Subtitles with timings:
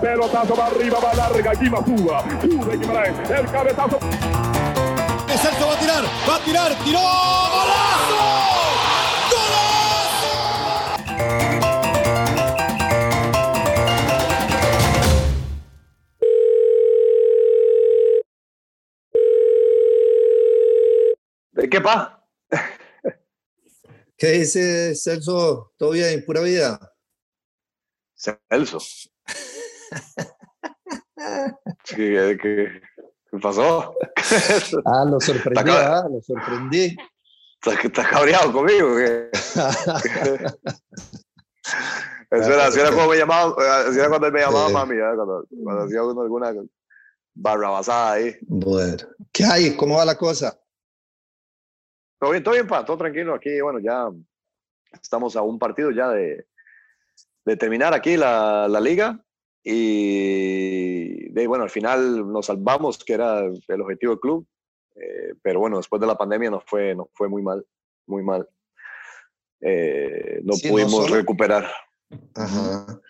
[0.00, 2.24] Pelotazo va arriba, va larga, aquí va Suba.
[2.40, 3.98] Sube Guimaraes, el cabezazo.
[5.40, 8.40] Celso va a tirar, va a tirar, tiró, golazo.
[21.70, 22.26] ¿Qué pasa?
[24.16, 25.72] ¿Qué dice Celso?
[25.76, 26.24] ¿Todo bien?
[26.24, 26.94] ¿Pura vida?
[28.14, 28.78] Celso.
[31.84, 32.80] ¿Qué, qué,
[33.30, 33.94] qué pasó?
[34.84, 36.96] Ah, lo sorprendí, ah, lo sorprendí.
[37.62, 38.96] ¿Estás, estás cabreado conmigo?
[42.30, 43.54] Eso era, así era como me llamaba,
[43.88, 44.72] así era cuando me llamaba Sí.
[44.72, 45.12] mami, ¿eh?
[45.16, 46.52] cuando, cuando hacía alguna
[47.34, 48.36] barrabasada ahí.
[48.42, 48.98] Bueno,
[49.32, 49.76] ¿qué hay?
[49.76, 50.56] ¿Cómo va la cosa?
[52.20, 53.34] Todo bien, todo bien, pa, todo tranquilo.
[53.34, 54.08] Aquí, bueno, ya
[54.92, 56.46] estamos a un partido ya de,
[57.44, 59.20] de terminar aquí la, la liga.
[59.62, 64.46] Y de, bueno, al final nos salvamos, que era el objetivo del club.
[64.96, 67.64] Eh, pero bueno, después de la pandemia nos fue, nos fue muy mal,
[68.06, 68.48] muy mal.
[69.60, 71.66] Eh, no Sí, no pudimos solo- recuperar.
[72.34, 73.00] Ajá.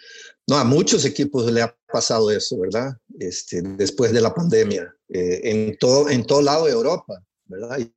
[0.47, 2.92] No, a muchos equipos le ha pasado eso, ¿verdad?
[3.19, 7.79] Este, después de la pandemia, eh, en, todo, en todo lado de Europa, ¿verdad?
[7.79, 7.92] Y,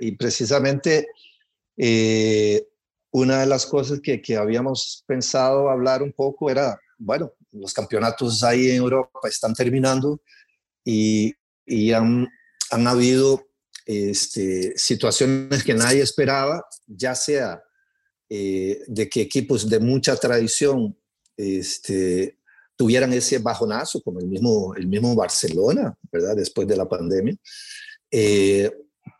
[0.00, 1.06] y precisamente
[1.76, 2.66] eh,
[3.12, 8.42] una de las cosas que, que habíamos pensado hablar un poco era, bueno, los campeonatos
[8.42, 10.20] ahí en Europa están terminando
[10.84, 11.34] y,
[11.66, 12.28] y han,
[12.70, 13.48] han habido
[13.86, 17.62] este, situaciones que nadie esperaba, ya sea
[18.28, 20.96] eh, de que equipos de mucha tradición
[21.36, 22.38] este,
[22.76, 26.36] tuvieran ese bajonazo, como el mismo, el mismo Barcelona, ¿verdad?
[26.36, 27.34] Después de la pandemia.
[28.10, 28.70] Eh,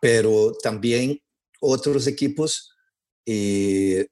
[0.00, 1.20] pero también
[1.60, 2.72] otros equipos
[3.26, 4.08] eh,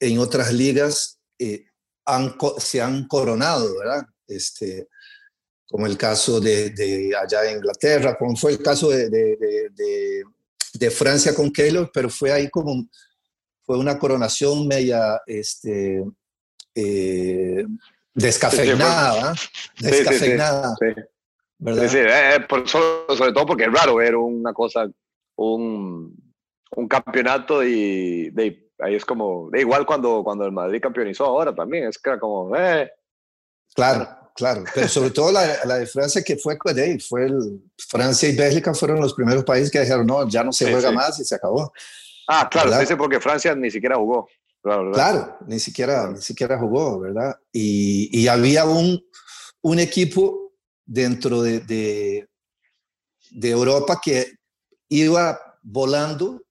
[0.00, 1.66] en otras ligas eh,
[2.06, 4.04] han se han coronado, ¿verdad?
[4.26, 4.88] Este,
[5.68, 9.70] como el caso de, de allá en Inglaterra, como fue el caso de, de- de-
[9.74, 10.22] de-
[10.74, 12.86] de Francia con Keylor, pero fue ahí como
[13.64, 16.02] fue una coronación media este,
[16.74, 17.64] eh,
[18.14, 19.34] descafeinada, ¿verdad?
[19.76, 20.86] sí, descafeinada, Sí.
[21.58, 21.82] ¿verdad?
[21.82, 24.86] Sí, sí, eh, por- sobre, sobre todo porque es raro ver una cosa,
[25.36, 26.34] un,
[26.76, 31.84] un campeonato y de, ahí es como, igual cuando, cuando el Madrid campeonizó ahora también,
[31.88, 32.90] es que era como, eh,
[33.74, 38.28] Claro, claro, pero sobre todo la, la de Francia que fue, ahí, fue el, Francia
[38.28, 40.94] y Bélgica fueron los primeros países que dijeron, no, ya no se Sí, juega sí.
[40.94, 41.72] más y se acabó.
[42.28, 44.28] ah, claro, dice porque Francia ni siquiera jugó.
[44.62, 44.92] Claro.
[44.92, 47.34] Claro, ni siquiera, ni siquiera jugó, ¿verdad?
[47.50, 49.02] Y, y había un,
[49.62, 50.52] un equipo
[50.84, 52.28] dentro de, de,
[53.30, 54.34] de Europa que
[54.88, 56.42] iba volando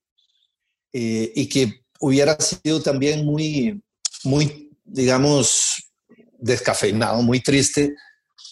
[0.92, 3.80] eh, y que hubiera sido también muy,
[4.24, 5.92] muy, digamos,
[6.36, 7.94] descafeinado, muy triste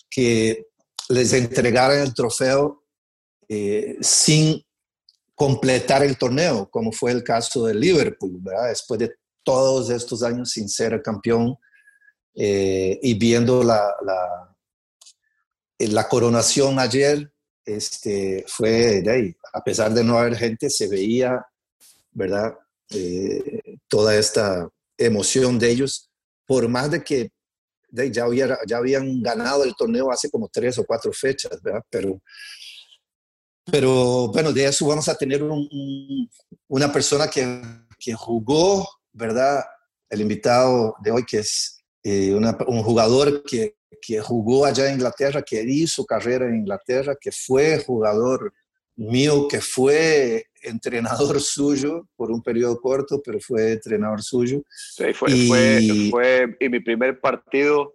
[0.08, 0.66] que
[1.08, 2.84] les entregaran el trofeo
[3.48, 4.64] eh, sin
[5.34, 8.68] completar el torneo, como fue el caso del Liverpool, ¿verdad?
[8.68, 11.56] Después de todos estos años sin ser campeón
[12.36, 13.92] eh, y viendo la,
[15.78, 17.32] la, coronación ayer,
[17.64, 21.44] este, fue de ahí, a pesar de no haber gente, se veía,
[22.12, 22.54] ¿verdad?
[22.90, 24.68] Eh, toda esta
[24.98, 26.10] emoción de ellos,
[26.46, 27.30] por más de que
[27.90, 28.26] ya,
[28.66, 31.58] ya habían ganado el torneo hace como tres o cuatro fechas.
[31.90, 32.20] Pero,
[33.70, 36.30] pero bueno, de eso vamos a tener un- un-
[36.68, 37.62] una persona que,
[37.98, 39.62] que jugó, ¿verdad?
[40.08, 45.42] El invitado de hoy, que es eh, un jugador que, que jugó allá en Inglaterra,
[45.42, 48.52] que hizo carrera en Inglaterra, que fue jugador
[48.96, 54.62] mío, que fue entrenador suyo por un periodo corto, pero fue entrenador suyo.
[54.68, 57.92] Sí, fue, Y- fue, fue, y mi primer partido,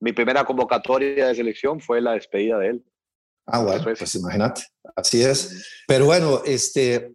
[0.00, 2.84] mi primera convocatoria de selección fue la despedida de él.
[3.46, 3.98] Ah, bueno, Eso es.
[3.98, 4.62] pues imagínate,
[4.94, 5.66] así es.
[5.86, 7.14] Pero bueno, este,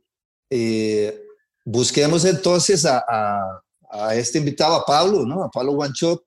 [0.49, 1.23] eh,
[1.63, 3.61] busquemos entonces a, a-
[3.91, 5.43] a este invitado, a Pablo, ¿no?
[5.43, 6.23] A Pablo Guanchop,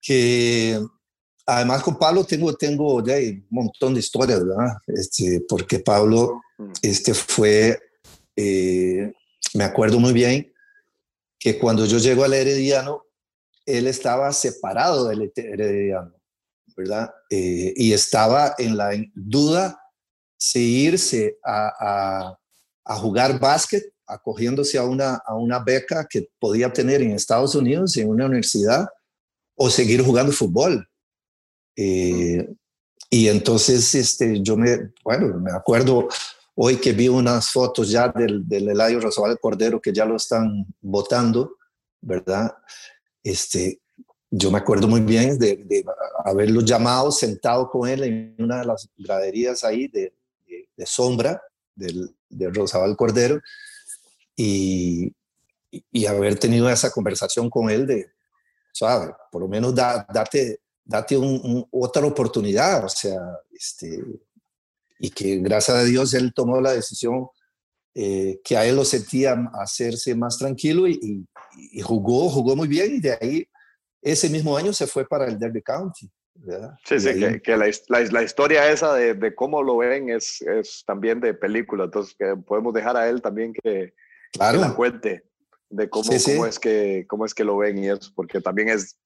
[0.00, 0.80] que
[1.44, 4.76] además con Pablo tengo, tengo ahí un montón de historias, ¿verdad?
[4.86, 6.72] Este, porque Pablo Mm.
[6.80, 7.78] este fue,
[8.36, 9.12] eh,
[9.54, 10.52] me acuerdo muy bien
[11.38, 13.04] que cuando yo llego al Herediano,
[13.64, 16.12] él estaba separado del Herediano,
[16.76, 17.12] ¿verdad?
[17.30, 19.80] Eh, y estaba en la duda
[20.38, 22.36] si irse a,
[22.84, 27.96] a- jugar básquet, acogiéndose a una, a una beca que podía obtener en Estados Unidos,
[27.96, 28.86] en una universidad,
[29.56, 30.88] o seguir jugando fútbol.
[31.74, 32.48] Eh,
[33.10, 36.08] y entonces, este, yo me, bueno, me acuerdo
[36.56, 40.66] hoy que vi unas fotos ya del, del Eladio Rosabal Cordero que ya lo están
[40.80, 41.56] votando,
[42.00, 42.56] ¿verdad?
[43.22, 43.80] Este,
[44.30, 45.84] yo me acuerdo muy bien de, de,
[46.24, 50.14] haberlo llamado, sentado con él en una de las graderías ahí de,
[50.76, 51.40] de, sombra
[51.74, 53.40] del, de Rosabal Cordero
[54.34, 55.12] y,
[55.70, 58.10] y, haber tenido esa conversación con él de,
[58.72, 59.10] ¿sabes?
[59.30, 63.20] Por lo menos da, date, date un, otra oportunidad, o sea,
[63.52, 64.02] este,
[64.98, 67.28] y que gracias a Dios él tomó la decisión
[67.94, 71.26] eh, que a él lo sentía hacerse más tranquilo y,
[71.72, 73.48] y, jugó, jugó muy bien y de ahí
[74.02, 76.10] ese mismo año se fue para el Derby County.
[76.34, 76.74] ¿verdad?
[76.84, 80.84] Sí, sí, que, que la, la, historia esa de, de, cómo lo ven es, es
[80.86, 83.94] también de película, entonces que podemos dejar a él también que,
[84.32, 84.60] claro.
[84.60, 85.24] la cuente
[85.70, 88.98] de cómo, cómo, Es que, cómo es que lo ven y eso, porque también es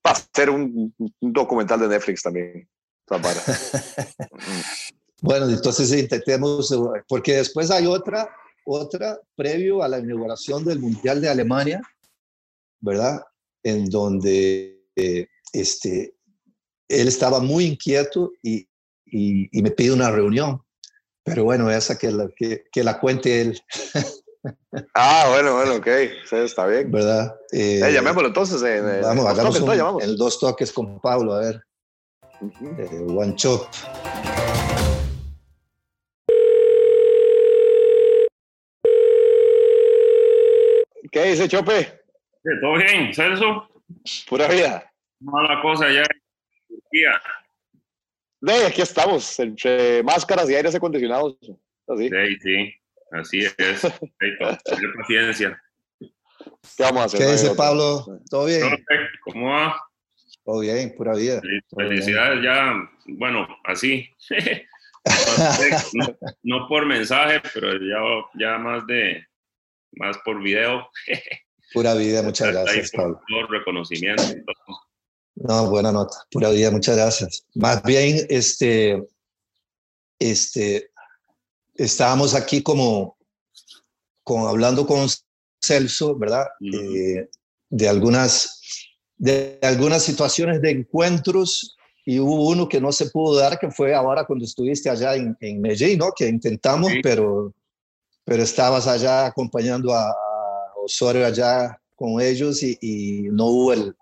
[0.00, 2.68] para hacer un, un documental de Netflix también.
[5.22, 6.74] bueno, entonces intentemos,
[7.08, 8.28] porque después hay otra,
[8.64, 11.80] otra previo a la inauguración del Mundial de Alemania,
[12.80, 13.22] ¿verdad?
[13.62, 16.14] En donde eh, este,
[16.88, 18.68] él estaba muy inquieto y,
[19.06, 20.62] y, me pide una reunión.
[21.24, 23.60] Pero bueno, esa que la, que, que la cuente él.
[24.94, 25.88] Ah, bueno, bueno, ok,
[26.28, 26.88] sí, está bien.
[26.92, 27.34] ¿Verdad?
[27.50, 28.62] Eh, eh, llamémoslo entonces.
[28.62, 31.62] En, vamos, hagamos toques, el dos toques con Pablo, a ver.
[32.40, 32.78] Uh -huh.
[32.78, 33.66] eh, one chop.
[41.16, 42.02] ¿Qué dice Chope?
[42.60, 43.66] ¿Todo bien, Celso?
[44.28, 44.92] Pura vida.
[45.20, 47.22] Mala cosa ya en Turquía.
[48.42, 51.38] De, aquí estamos, entre máscaras y aires acondicionados.
[51.88, 52.10] Así.
[52.10, 52.74] Sí, sí.
[53.12, 53.54] Así es.
[54.18, 55.62] Tener paciencia.
[55.98, 57.20] ¿Qué vamos a hacer?
[57.20, 58.04] ¿Qué dice Pablo?
[58.28, 58.84] ¿Todo bien?
[59.24, 59.74] ¿Cómo va?
[60.44, 61.40] Todo bien, pura vida.
[61.74, 62.74] Felicidades ya,
[63.06, 64.06] bueno, así.
[65.94, 68.00] no, no, por mensaje, pero ya,
[68.34, 69.26] ya más de,
[69.96, 70.88] más por video.
[71.72, 73.20] Pura vida, muchas gracias, Pablo.
[73.28, 74.22] Por reconocimiento.
[75.34, 76.16] No, buena nota.
[76.30, 77.44] Pura vida, muchas gracias.
[77.54, 79.04] Más bien, este,
[80.18, 80.90] este,
[81.74, 83.18] estábamos aquí como,
[84.22, 85.06] con, hablando con
[85.60, 86.46] Celso, ¿verdad?
[86.60, 87.28] eh,
[87.68, 88.60] de, algunas,
[89.16, 93.92] de algunas situaciones de encuentros y hubo uno que no se pudo dar, que fue
[93.92, 96.12] ahora cuando estuviste allá en, en Medellín, ¿no?
[96.16, 97.00] Que intentamos, sí.
[97.02, 97.52] pero,
[98.26, 100.14] pero estabas allá acompañando a,
[100.78, 103.96] Osorio allá con ellos y, y, no hubo el,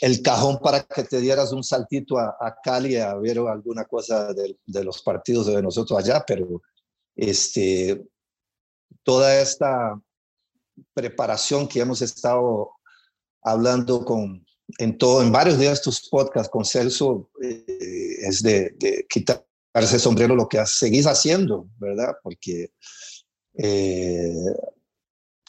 [0.00, 4.32] el cajón para que te dieras un saltito a, a Cali a ver alguna cosa
[4.32, 6.62] de, de los partidos de nosotros allá, pero
[7.16, 8.06] este,
[9.02, 10.00] toda esta
[10.94, 12.70] preparación que hemos estado
[13.42, 14.46] hablando con,
[14.78, 17.64] en, todo, en varios de estos podcasts con Celso eh,
[18.20, 22.14] es de, de, quitarse sombrero lo que seguís haciendo, ¿verdad?
[22.22, 22.70] Porque
[23.58, 24.32] eh,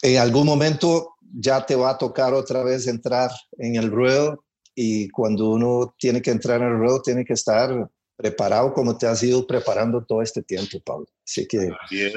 [0.01, 4.45] en algún momento ya te va a tocar otra vez entrar en el ruedo
[4.75, 9.07] y cuando uno tiene que entrar en el ruedo tiene que estar preparado como te
[9.07, 11.07] has ido preparando todo este tiempo, Pablo.
[11.25, 11.69] Así que...
[11.83, 12.13] Así es.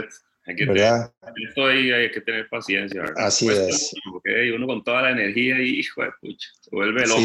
[0.47, 1.13] Hay que, ¿verdad?
[1.21, 3.27] Tener, esto ahí hay que tener paciencia, ¿verdad?
[3.27, 3.95] Así Cuesta, es.
[4.11, 7.21] Porque uno con toda la energía y, hijo de pucha, se vuelve loco.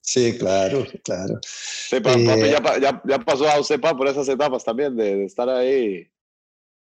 [0.00, 1.38] Sí, sí claro, claro.
[1.42, 5.24] Sí, papi, eh, ya, ya, ya, pasó a usted, por esas etapas también, de, de
[5.26, 6.10] estar ahí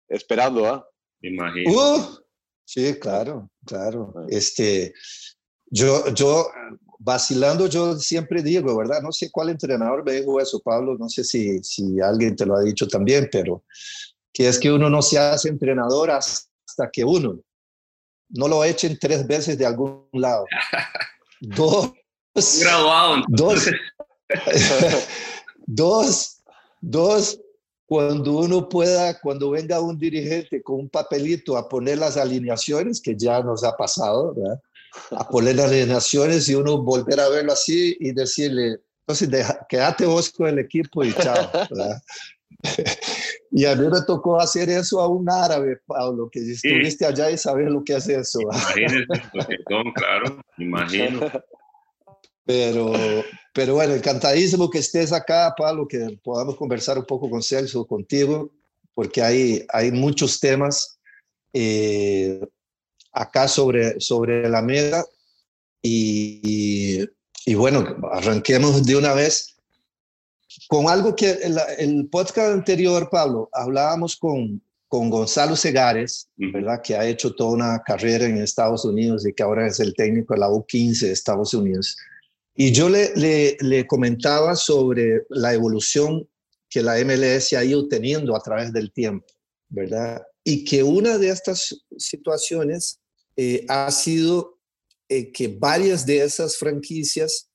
[0.08, 0.89] esperando, ¿ah?
[1.22, 1.28] ¿Eh?
[1.28, 1.72] Imagino.
[1.72, 2.18] Uh,
[2.66, 4.14] sí, claro, claro.
[4.30, 4.94] Este,
[5.68, 6.48] yo, yo
[7.00, 9.02] vacilando yo siempre digo, ¿verdad?
[9.02, 12.56] No sé cuál entrenador me dijo eso, Pablo, no sé si, si alguien te lo
[12.56, 13.64] ha dicho también, pero
[14.34, 17.40] que es que uno no se hace entrenador hasta que uno
[18.30, 20.46] no lo echen tres veces de algún lado.
[21.42, 21.94] dos.
[22.60, 23.24] Graduado.
[23.28, 23.70] Dos.
[25.66, 26.42] dos.
[26.80, 27.40] Dos.
[27.90, 33.16] Cuando uno pueda, cuando venga un dirigente con un papelito a poner las alineaciones, que
[33.18, 34.62] ya nos ha pasado, ¿verdad?
[35.10, 40.06] a poner las alineaciones y uno volver a verlo así y decirle, entonces deja, quédate
[40.06, 41.50] vos con el equipo y chao.
[41.72, 42.00] ¿verdad?
[43.52, 47.12] y a mí me tocó hacer eso a un árabe, Pablo, que estuviste sí.
[47.12, 48.40] allá y sabes lo que hace eso.
[48.42, 49.08] Imagínese,
[49.96, 51.22] claro, imagino.
[52.50, 52.92] Pero,
[53.54, 58.50] pero bueno, encantadísimo que estés acá, Pablo, que podamos conversar un poco con Celso, contigo,
[58.96, 60.98] porque hay, hay muchos temas.
[61.54, 62.42] Eh,
[63.12, 65.06] acá sobre, sobre la mesa
[65.84, 67.10] y, y,
[67.46, 69.56] y, bueno, arranquemos de una vez
[70.68, 76.82] con algo que el, el podcast anterior, Pablo, hablábamos con, con Gonzalo Segares, ¿verdad?
[76.84, 80.34] Que ha hecho toda una carrera en Estados Unidos y que ahora es el técnico
[80.34, 81.96] de la U15 de Estados Unidos.
[82.62, 83.14] Y yo le,
[83.62, 86.28] le, comentaba sobre la evolución
[86.70, 89.28] que la MLS ha ido teniendo a través del tiempo,
[89.70, 90.22] ¿verdad?
[90.44, 93.00] Y que una de estas situaciones
[93.38, 94.60] eh, ha sido
[95.08, 97.50] eh, que varias de esas franquicias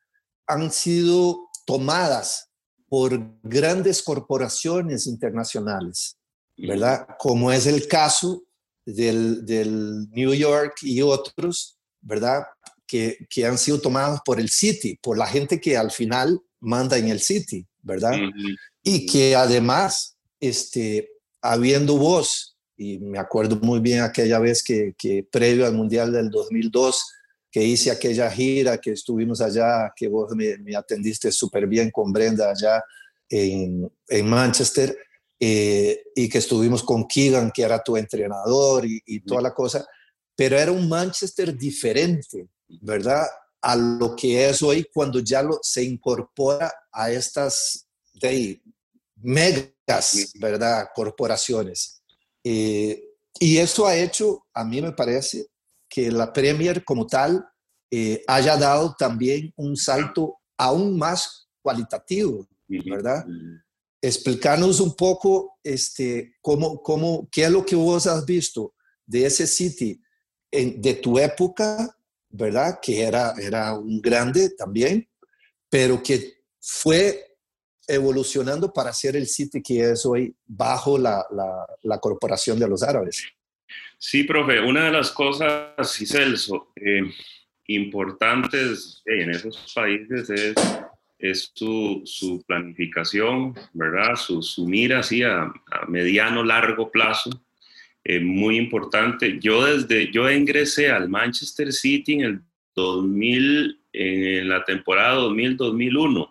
[0.47, 2.49] han sido tomadas
[2.89, 6.17] por grandes corporaciones internacionales,
[6.57, 7.07] ¿verdad?
[7.19, 8.43] Como es el caso
[8.87, 12.45] del, del New York y otros, ¿verdad?
[12.87, 16.99] Que, que, han sido tomados por el City, por la gente que al final manda
[16.99, 18.15] en el City, ¿verdad?
[18.83, 21.11] Y que además, este,
[21.41, 26.31] habiendo voz, y me acuerdo muy bien aquella vez que, que previo al Mundial del
[26.31, 27.05] 2002,
[27.51, 32.13] que hice aquella gira, que estuvimos allá, que vos me, me atendiste súper bien con
[32.13, 32.83] Brenda allá
[33.29, 34.97] en, en Manchester,
[35.39, 39.87] eh, y que estuvimos con Keegan, que era tu entrenador y, y toda la cosa,
[40.35, 42.49] pero era un Manchester diferente,
[42.81, 43.27] ¿verdad?
[43.63, 48.63] A lo que es hoy cuando ya lo, se incorpora a estas de
[49.17, 50.89] megas, ¿verdad?
[50.95, 52.03] Corporaciones.
[52.43, 53.03] Eh,
[53.41, 55.47] y eso ha hecho, a mí me parece,
[55.89, 57.47] que la Premier como tal
[57.91, 63.25] eh, haya dado también un salto aún más cualitativo, ¿verdad?
[64.03, 68.75] Explícanos un poco este, cómo, cómo, qué es lo que vos has visto
[69.07, 70.01] de ese City
[70.51, 71.97] en, de tu época,
[72.37, 72.81] ¿verdad?
[72.83, 75.09] Que era, era un grande también,
[75.71, 77.37] pero que fue
[77.87, 82.83] evolucionando para ser el City que es hoy bajo la, la, la corporación de los
[82.83, 83.25] árabes.
[83.99, 87.03] Sí, profe, una de las cosas, sí, Celso, eh,
[87.69, 90.55] importantes en esos países es,
[91.19, 94.17] es su, su, planificación, ¿verdad?
[94.17, 97.31] Su, su mira así a, a, mediano, largo plazo,
[98.05, 99.39] eh, muy importante.
[99.41, 102.41] Yo desde, yo ingresé al Manchester City en el
[102.75, 106.31] 2000, en la temporada 2000-2001.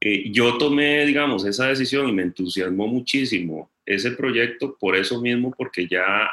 [0.00, 5.54] Eh, yo tomé, digamos, esa decisión y me entusiasmó muchísimo ese proyecto por eso mismo,
[5.56, 6.28] porque ya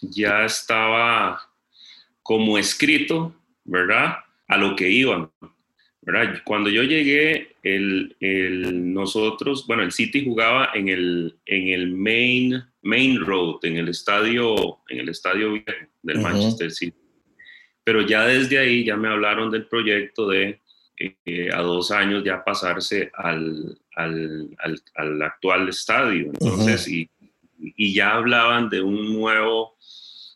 [0.00, 1.40] ya estaba
[2.22, 4.16] como escrito, ¿verdad?
[4.48, 5.30] A lo que iban,
[6.06, 6.40] ¿verdad?
[6.44, 12.62] Cuando yo llegué, el, el, nosotros, bueno, el City jugaba en el, en el main,
[12.82, 15.66] main Road, en el estadio, en el estadio viejo
[16.02, 16.22] del uh -huh.
[16.22, 16.96] Manchester City.
[17.82, 20.60] Pero ya desde ahí ya me hablaron del proyecto de
[20.98, 26.26] eh, a dos años ya pasarse al, al, al, al actual estadio.
[26.26, 27.08] Entonces, uh -huh.
[27.58, 29.74] y, y ya hablaban de un nuevo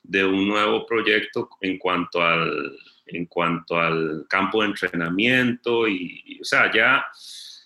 [0.02, 2.76] de un nuevo proyecto en cuanto al,
[3.12, 7.04] en cuanto al campo de entrenamiento y, y o sea, ya,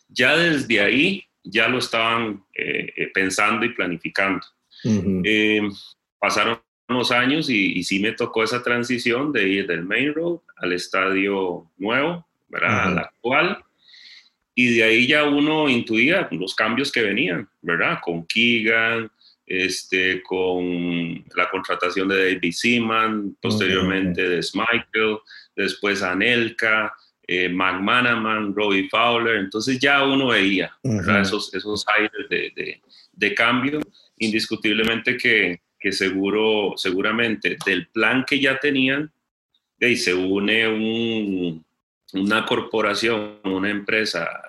[0.08, 4.44] ya desde ahí ya lo estaban eh, pensando y planificando.
[4.84, 5.22] Uh -huh.
[5.24, 5.62] eh,
[6.18, 6.58] pasaron
[6.88, 10.72] unos años y, y, sí me tocó esa transición de ir del Main Road al
[10.72, 12.70] estadio nuevo, ¿verdad?
[12.70, 12.92] Uh -huh.
[12.92, 13.64] al actual.
[14.54, 17.98] Y de ahí ya uno intuía los cambios que venían, ¿verdad?
[18.02, 19.10] Con Keegan,
[19.46, 24.30] este, con la contratación de David Seaman, posteriormente uh -huh.
[24.30, 25.18] de Schmeichel,
[25.54, 26.94] después Anelka,
[27.26, 31.20] eh, McManaman, Robbie Fowler, entonces ya uno veía uh -huh.
[31.20, 32.80] esos, esos aires de, de,
[33.12, 33.80] de, cambio,
[34.18, 39.10] indiscutiblemente que, que seguro, seguramente del plan que ya tenían,
[39.80, 41.64] y se une un,
[42.14, 44.42] una corporación, una empresa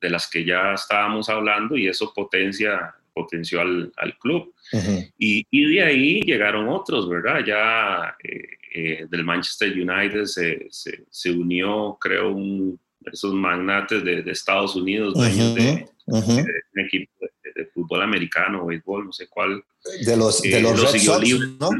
[0.00, 4.42] de las que ya estábamos hablando y eso potencia potenció al, al club.
[4.72, 5.12] Uh -huh.
[5.18, 7.38] y, y, de ahí llegaron otros, ¿verdad?
[7.44, 12.78] Ya eh, eh, del Manchester United se, se, se, unió, creo, un,
[13.12, 15.54] esos magnates de, de Estados Unidos, uh -huh.
[15.54, 16.44] de, uh -huh.
[16.46, 17.12] de, un equipo
[17.56, 19.62] de, fútbol americano, béisbol, no sé cuál.
[20.06, 21.28] De los, de los, los Red Sox,
[21.60, 21.70] ¿no?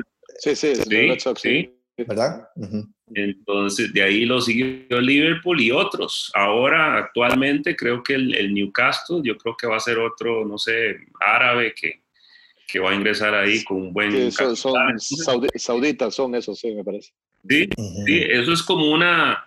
[0.40, 1.77] Sí, sí, sí, Red Sox, sí.
[2.06, 2.48] ¿Verdad?
[2.54, 2.94] Uh -huh.
[3.14, 6.30] Entonces, de ahí lo siguió Liverpool y otros.
[6.34, 10.58] Ahora, actualmente, creo que el, el, Newcastle, yo creo que va a ser otro, no
[10.58, 12.02] sé, árabe que,
[12.66, 14.12] que va a ingresar ahí con un buen.
[14.12, 17.12] Sí, son, son saudi sauditas, son esos, sí, me parece.
[17.48, 18.04] Sí, uh -huh.
[18.06, 19.44] sí, eso es como una,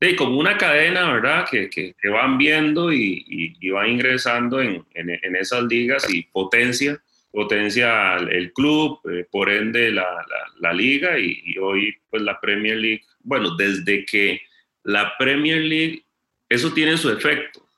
[0.00, 1.46] sí, como una cadena, ¿verdad?
[1.50, 6.12] Que, que, que van viendo y, y, y van ingresando en, en, en, esas ligas
[6.12, 11.94] y potencia potencia el club, eh, por ende la, la, la liga y, y, hoy
[12.10, 14.40] pues la Premier League, bueno, desde que
[14.84, 16.04] la Premier League,
[16.48, 17.68] eso tiene su efecto,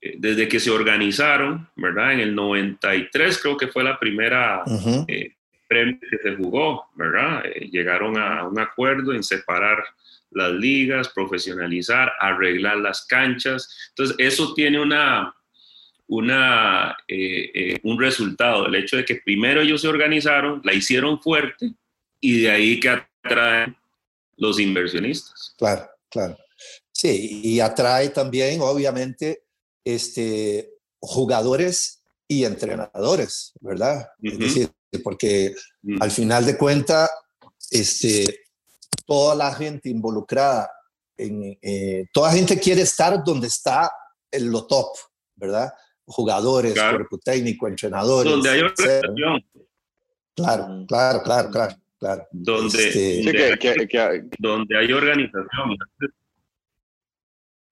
[0.00, 2.12] eh, desde que se organizaron, ¿verdad?
[2.12, 5.04] En el 93 creo que fue la primera uh -huh.
[5.08, 5.34] eh,
[5.66, 7.42] Premier que se jugó, ¿verdad?
[7.46, 9.82] Eh, llegaron a un acuerdo en separar
[10.30, 15.34] las ligas, profesionalizar, arreglar las canchas, entonces eso tiene una
[16.16, 21.20] una, eh, eh, un resultado, el hecho de que primero ellos se organizaron, la hicieron
[21.20, 21.72] fuerte
[22.20, 23.76] y de ahí que atraen
[24.36, 25.54] los inversionistas.
[25.58, 26.38] Claro, claro.
[26.92, 29.42] Sí, y atrae también, obviamente,
[29.84, 34.08] este, jugadores y entrenadores, ¿verdad?
[34.22, 34.32] Uh -huh.
[34.32, 34.70] Es decir,
[35.02, 35.98] porque uh -huh.
[36.00, 37.10] al final de cuentas,
[37.70, 38.46] este,
[39.04, 40.70] toda la gente involucrada,
[41.16, 43.90] en, eh, toda gente quiere estar donde está
[44.30, 44.96] en lo top,
[45.34, 45.72] ¿verdad?
[46.06, 48.30] Jugadores, cuerpo técnico, entrenadores.
[48.30, 49.44] Donde hay organización.
[50.34, 52.26] Claro, claro, claro, claro, claro.
[52.32, 53.22] Donde, este,
[54.38, 55.78] donde, hay organización.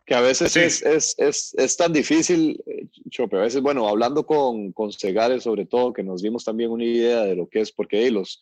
[0.04, 4.24] Que a veces es, es, es, es, tan difícil, eh, Chope, a veces, bueno, hablando
[4.24, 7.70] con, con Segales sobre todo, que nos dimos también una idea de lo que es,
[7.70, 8.40] porque los,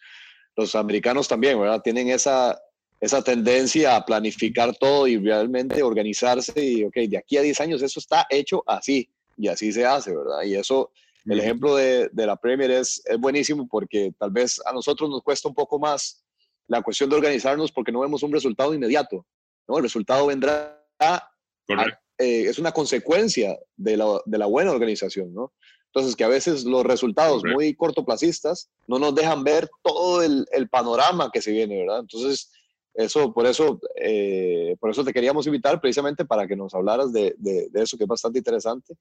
[0.56, 1.82] los americanos también, ¿verdad?
[1.82, 2.58] Tienen esa,
[3.00, 7.82] esa tendencia a planificar todo y realmente organizarse y, ok, de aquí a 10 años
[7.82, 10.42] eso está hecho así y así se hace, ¿verdad?
[10.42, 10.92] Y eso,
[11.24, 15.22] el ejemplo de, de la Premier es, es, buenísimo porque tal vez a nosotros nos
[15.22, 16.22] cuesta un poco más
[16.66, 19.26] la cuestión de organizarnos porque no vemos un resultado inmediato,
[19.66, 19.78] ¿no?
[19.78, 20.84] El resultado vendrá,
[22.18, 25.52] eh, es una consecuencia de la, de la buena organización, ¿no?
[25.86, 30.68] Entonces, que a veces los resultados muy cortoplacistas no nos dejan ver todo el, el,
[30.68, 32.00] panorama que se viene, ¿verdad?
[32.00, 32.52] Entonces,
[32.94, 37.34] eso, por eso, eh, por eso te queríamos invitar precisamente para que nos hablaras de,
[37.38, 38.94] de, eso que es bastante interesante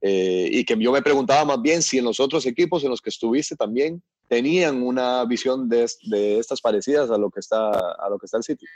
[0.00, 3.00] eh, y que yo me preguntaba más bien si en los otros equipos en los
[3.00, 8.08] que estuviste también tenían una visión de, de estas parecidas a lo que está a
[8.08, 8.68] lo que está el sitio.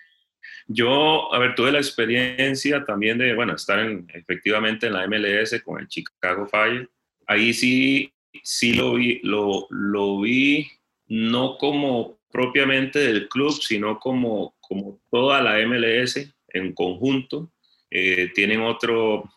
[0.66, 5.62] Yo, a ver, tuve la experiencia también de, bueno, estar en, efectivamente en la MLS
[5.62, 6.88] con el Chicago Fire
[7.28, 8.12] ahí sí,
[8.42, 10.66] sí lo vi, lo, lo vi
[11.06, 17.50] no como propiamente del club, sino como, como toda la MLS en conjunto.
[17.90, 19.30] Eh, tienen otro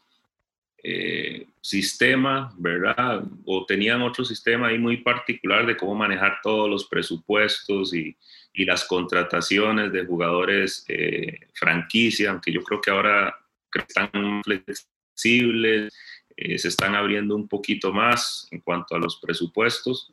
[0.83, 3.23] eh, sistema, ¿verdad?
[3.45, 8.15] O tenían otro sistema ahí muy particular de cómo manejar todos los presupuestos y,
[8.53, 13.35] y las contrataciones de jugadores eh, franquicia, aunque yo creo que ahora
[13.73, 15.93] están flexibles
[16.43, 20.11] eh, se están abriendo un poquito más en cuanto a los presupuestos,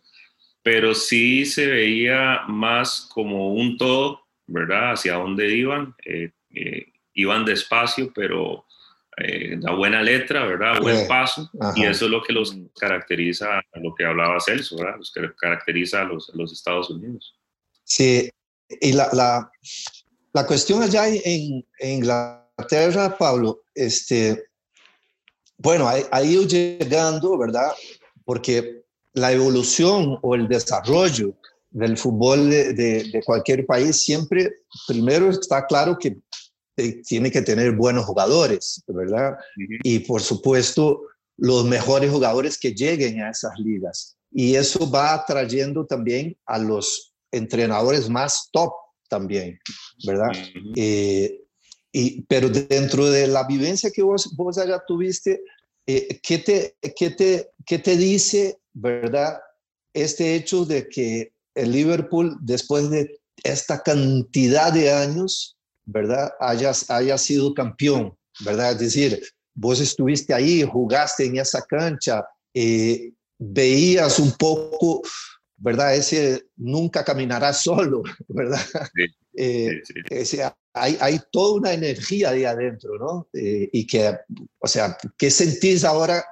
[0.70, 4.92] pero sí se veía más como un todo, ¿verdad?
[4.92, 5.94] Hacia dónde iban.
[6.04, 8.66] Eh, eh, iban despacio, pero
[9.16, 10.78] la buena letra, ¿verdad?
[10.80, 11.50] Buen paso.
[11.74, 14.98] Y eso es lo que los caracteriza, lo que hablaba Celso, ¿verdad?
[14.98, 17.34] Los que caracteriza a los, los Estados Unidos.
[17.82, 18.30] Sí,
[18.68, 19.50] y la, la,
[20.34, 24.48] la cuestión allá en, en Inglaterra, Pablo, este,
[25.56, 27.72] bueno, ha, ido llegando, ¿verdad?
[28.24, 28.84] Porque
[29.18, 31.34] la evolución o el desarrollo
[31.70, 34.52] del fútbol de, cualquier país siempre,
[34.86, 36.16] primero está claro que
[37.06, 39.36] tiene que tener buenos jugadores, ¿verdad?
[39.82, 41.02] Y por supuesto,
[41.36, 44.16] los mejores jugadores que lleguen a esas ligas.
[44.30, 48.72] Y eso va atrayendo también a los entrenadores más top
[49.08, 49.58] también,
[50.06, 50.32] ¿verdad?
[51.90, 55.42] Y, pero dentro de la vivencia que vos, vos allá tuviste,
[55.86, 59.40] eh, ¿qué, te, qué, te, ¿qué te dice, verdad,
[59.92, 67.18] este hecho de que el Liverpool, después de esta cantidad de años, verdad, haya, haya
[67.18, 68.72] sido campeón, verdad?
[68.72, 69.22] Es decir,
[69.54, 75.02] vos estuviste ahí, jugaste en esa cancha, eh, veías un poco,
[75.56, 75.94] ¿verdad?
[75.94, 78.60] Ese nunca caminará solo, ¿verdad?
[78.94, 79.04] Sí,
[79.36, 79.82] eh,
[80.74, 83.28] hay, hay, toda una energía ahí adentro, ¿no?
[83.32, 84.16] Eh, y que,
[84.60, 86.24] o sea, ¿qué sentís ahora,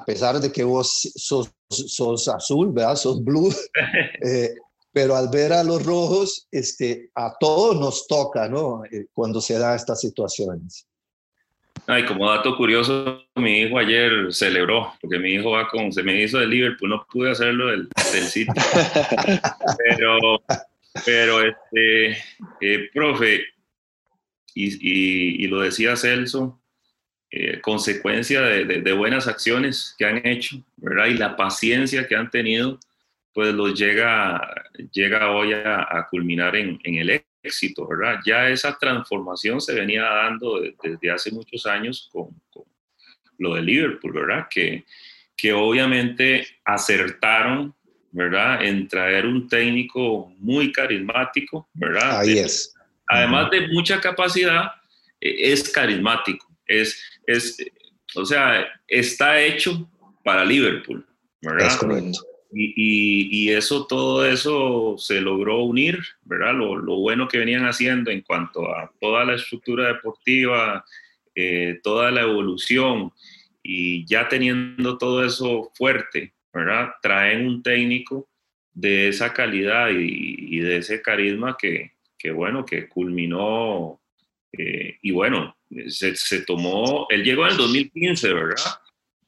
[0.00, 2.96] a pesar de que vos sos, sos azul, ¿verdad?
[2.96, 3.52] Sos blue,
[4.24, 4.54] eh,
[4.92, 8.82] pero al ver a los rojos, este, a todos nos toca, ¿no?
[9.12, 10.86] cuando se da estas situaciones.
[11.86, 16.22] Ay, como dato curioso, mi hijo ayer celebró, porque mi hijo va con, se me
[16.22, 18.52] hizo de Liverpool, no pude hacerlo del, del sitio.
[19.78, 20.42] pero,
[21.04, 22.10] pero, este,
[22.60, 23.42] eh, profe,
[24.54, 26.59] y, y, lo decía Celso,
[27.30, 31.06] eh, consecuencia de, de, buenas acciones que han hecho, ¿verdad?
[31.06, 32.78] Y la paciencia que han tenido,
[33.32, 34.52] pues los llega,
[34.92, 38.20] llega hoy a, a culminar en, en el éxito, ¿verdad?
[38.24, 42.28] Ya esa transformación se venía dando desde hace muchos años con,
[43.38, 44.46] lo de Liverpool, ¿verdad?
[44.50, 44.84] Que,
[45.36, 47.74] que obviamente acertaron,
[48.12, 48.62] ¿verdad?
[48.62, 52.20] En traer un técnico muy carismático, ¿verdad?
[52.20, 52.74] Ahí es.
[53.06, 54.72] Además de mucha capacidad,
[55.20, 57.56] e, es carismático, es, es,
[58.14, 59.88] o sea, está hecho
[60.24, 61.06] para Liverpool,
[61.42, 61.66] ¿verdad?
[61.66, 62.18] Es correcto.
[62.52, 66.52] Y, y, eso, todo eso se logró unir, ¿verdad?
[66.52, 70.84] Lo, lo, bueno que venían haciendo en cuanto a toda la estructura deportiva,
[71.36, 73.12] eh, toda la evolución,
[73.62, 76.90] y ya teniendo todo eso fuerte, ¿verdad?
[77.00, 78.28] Traen un técnico
[78.72, 83.99] de esa calidad y, y de ese carisma que, que, bueno, que culminó,
[84.52, 85.56] eh, y bueno,
[85.88, 88.64] se, se tomó, él llegó en el 2015, ¿verdad?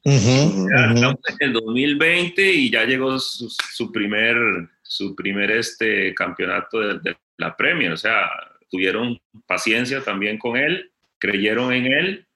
[0.05, 4.35] en el 2020 y ya llegó su, primer,
[4.81, 7.91] su primer este campeonato de, la Premier.
[7.91, 8.29] O sea,
[8.69, 12.27] tuvieron paciencia también con él, creyeron en él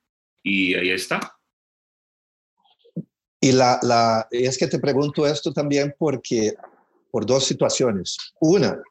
[0.43, 1.33] y ahí está.
[3.39, 6.53] Y la, la, es que te pregunto esto también porque,
[7.11, 8.17] por dos situaciones.
[8.39, 8.81] Una,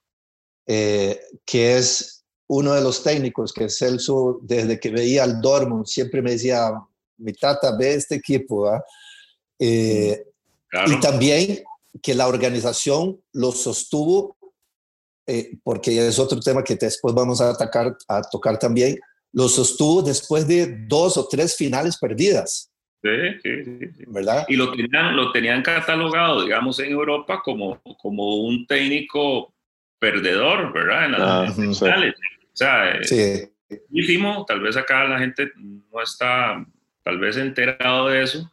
[0.67, 5.87] eh, que es uno de los técnicos, que es Celso, desde que veía al Dortmund,
[5.87, 6.71] siempre me decía,
[7.19, 8.69] mi tata, ve este equipo.
[8.69, 8.83] ¿ah?".
[9.59, 10.25] Eh,
[10.87, 11.63] y también
[12.03, 14.37] que la organización lo sostuvo,
[15.27, 18.99] eh, porque es otro tema que después vamos a, atacar, a tocar también,
[19.33, 22.71] lo sostuvo después de dos o tres finales perdidas.
[23.03, 23.11] Sí,
[23.43, 23.65] sí,
[23.97, 24.45] sí, ¿Verdad?
[24.49, 29.53] Y lo tenían, lo tenían catalogado, digamos, en Europa como, como un técnico
[29.99, 31.07] perdedor, ¿verdad?
[31.07, 32.15] En las Ah, finales.
[32.15, 36.64] O sea, eh, Sí, muchísimo, tal vez acá la gente no está
[37.03, 38.51] tal vez enterado de eso,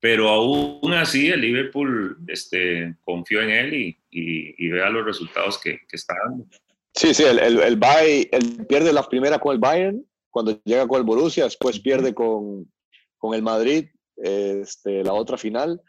[0.00, 5.58] pero aún así el Liverpool este, confió en él y, y, y vea los resultados
[5.58, 6.46] que, que está dando.
[6.94, 10.86] Sí, sí, el, el, el, Bayern, él pierde la primera con el Bayern, cuando llega
[10.88, 12.70] con el Borussia, después pierde con,
[13.18, 13.86] con el Madrid
[14.16, 15.80] este, la otra final.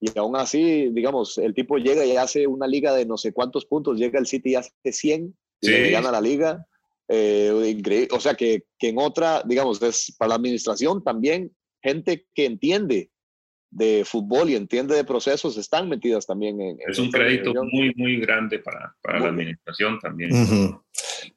[0.00, 3.64] Y aún así, digamos, el tipo llega y hace una liga de no sé cuántos
[3.64, 5.72] puntos, llega el City y hace 100 y Sí.
[5.72, 6.66] le gana la liga.
[7.08, 8.08] Eh, increíble.
[8.12, 13.10] O sea, que, que en otra, digamos, es para la administración también, gente que entiende
[13.70, 16.78] de fútbol y entiende de procesos están metidas también en...
[16.88, 20.32] Es en un esta crédito muy, muy grande para, para la Muy- administración también.
[20.32, 20.82] Ujú.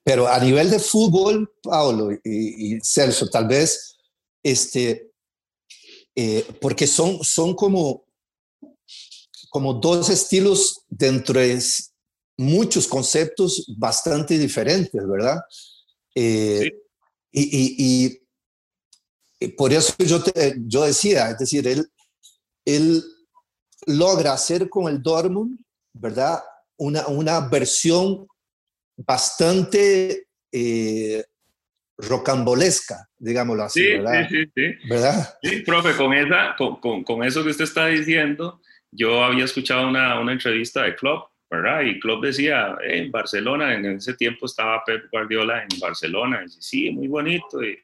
[0.04, 3.98] Pero a nivel de fútbol, Pablo y, y Celso, tal vez,
[4.44, 5.10] este,
[6.16, 8.06] eh, porque son, son como,
[9.50, 11.60] como dos estilos dentro de
[12.38, 15.38] muchos conceptos bastante diferentes, ¿verdad?
[16.16, 16.72] Eh, Sí.
[17.32, 17.44] y,
[18.12, 18.22] y-
[19.40, 21.88] y- por eso yo, te- yo decía, es decir, él,
[22.66, 23.04] él
[23.86, 25.60] logra hacer con el Dortmund,
[25.94, 26.40] ¿verdad?
[26.78, 28.28] Una, una versión
[28.98, 31.24] bastante eh,
[31.98, 34.28] rocambolesca, digámoslo así, Sí, ¿verdad?
[34.30, 34.88] sí, sí, sí.
[34.90, 35.38] ¿verdad?
[35.44, 39.88] Sí, profe, con, esa, con, con, con eso que usted está diciendo, yo había escuchado
[39.88, 41.82] una, una entrevista de Klopp, ¿verdad?
[41.82, 46.46] Y Klopp decía, "Eh, en Barcelona, en ese tiempo estaba Pep Guardiola en Barcelona, y
[46.46, 47.78] dice, sí, muy bonito, y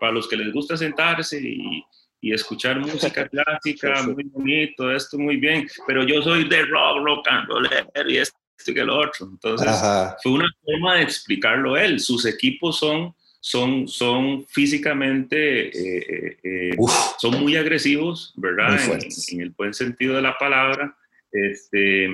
[0.00, 1.84] para los que les gusta sentarse y,
[2.20, 7.28] y escuchar música clásica, muy bonito, esto muy bien, pero yo soy de rock, rock
[7.28, 7.68] and roll,
[8.08, 9.26] y esto y que lo otro.
[9.26, 10.16] Entonces, Ajá.
[10.22, 12.00] fue una forma de explicarlo él.
[12.00, 16.76] Sus equipos son, son, son físicamente, eh, eh, eh,
[17.18, 18.78] son muy agresivos, ¿verdad?
[18.86, 19.08] Muy En-.
[19.32, 20.96] En, el buen sentido de la palabra.
[21.30, 22.12] Este,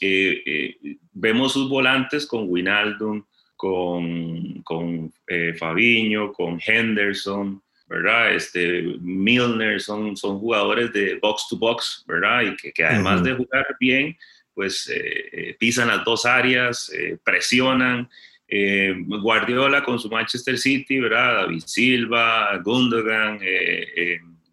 [0.00, 3.24] eh, eh, vemos sus volantes con Winaldum,
[3.56, 8.34] con, con eh, Fabiño, con Henderson, ¿verdad?
[8.34, 12.42] Este, Milner, son, son jugadores de box to box, ¿verdad?
[12.42, 13.24] Y que, que además Ujú.
[13.24, 14.16] de jugar bien,
[14.54, 18.08] pues eh, eh, pisan las dos áreas, eh, presionan.
[18.50, 21.42] Guardiola con su Manchester City, ¿verdad?
[21.42, 23.38] David Silva, Gundogan,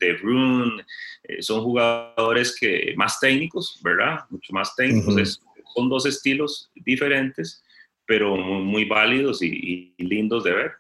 [0.06, 0.86] De Bruyne,
[1.24, 4.20] eh, son jugadores que más técnicos, ¿verdad?
[4.30, 5.14] Mucho más técnicos.
[5.14, 5.20] Ujú.
[5.20, 5.42] Es-
[5.76, 7.64] son dos estilos diferentes,
[8.06, 10.72] pero muy, muy válidos y, y lindos de ver.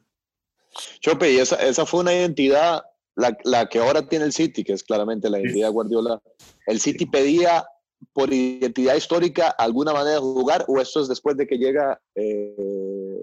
[1.01, 2.83] Chope, y esa, esa fue una identidad,
[3.15, 6.21] la, la que ahora tiene el City, que es claramente la identidad de Guardiola.
[6.67, 7.65] ¿El City pedía
[8.13, 12.55] por identidad histórica alguna manera de jugar o esto es después de que llega eh,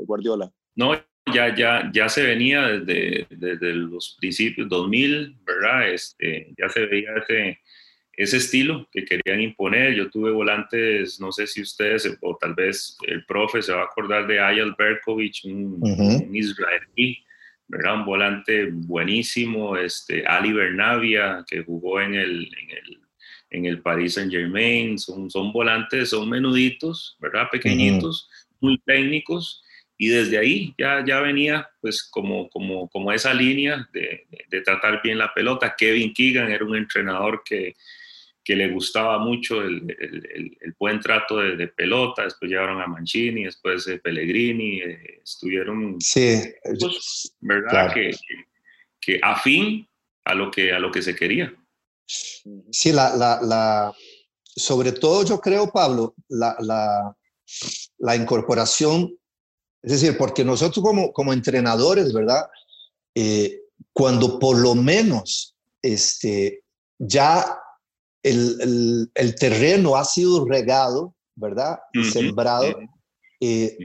[0.07, 0.51] Guardiola?
[0.75, 0.93] No,
[1.27, 5.91] ya, ya, ya se venía desde, desde los principios 2000, ¿verdad?
[5.91, 7.61] Este, ya se veía ese,
[8.15, 9.95] ese estilo que querían imponer.
[9.95, 13.85] Yo tuve volantes, no sé si ustedes o tal vez el profe se va a
[13.85, 16.25] acordar de Ayal Berkovic, un, Ujú.
[16.25, 17.25] un israelí,
[17.69, 17.95] ¿verdad?
[17.95, 22.99] Un volante buenísimo, este, Ali Bernavia, que jugó en el, en el,
[23.51, 27.49] en el Paris Saint Germain, son, son volantes, son menuditos, ¿verdad?
[27.51, 28.29] Pequeñitos,
[28.61, 29.62] muy técnicos,
[30.03, 35.01] y desde ahí ya, ya venía pues como, como, como esa línea de, de, tratar
[35.01, 35.77] bien la pelota.
[35.79, 37.77] Kevin Keegan era un entrenador que,
[38.43, 42.83] que le gustaba mucho el, el, el, el buen trato de, de, pelota, después llegaron
[42.83, 46.37] a Mancini, después eh, Pellegrini, eh, estuvieron, sí,
[46.81, 47.71] pues, ¿verdad?
[47.71, 47.95] Claro.
[47.95, 48.11] Que,
[49.01, 49.87] que, afín
[50.25, 51.55] a lo que, a lo que se quería.
[52.05, 53.93] Sí, la, la, la,
[54.43, 57.17] sobre todo yo creo, Pablo, la, la,
[57.99, 59.17] la incorporación,
[59.83, 62.47] es decir, porque nosotros como, como entrenadores, ¿verdad?
[63.15, 63.61] Eh,
[63.93, 66.65] cuando por lo menos este,
[66.99, 67.59] ya
[68.23, 71.81] el, el, el, terreno ha sido regado, ¿verdad?
[71.93, 72.89] Y uh -huh, sembrado, uh -huh.
[73.41, 73.77] eh,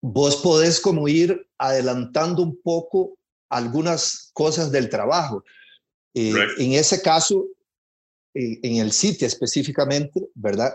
[0.00, 3.18] vos podés como ir adelantando un poco
[3.50, 5.44] algunas cosas del trabajo.
[6.14, 6.58] Eh, right.
[6.58, 7.46] En ese caso,
[8.34, 10.72] en el sitio específicamente, ¿verdad?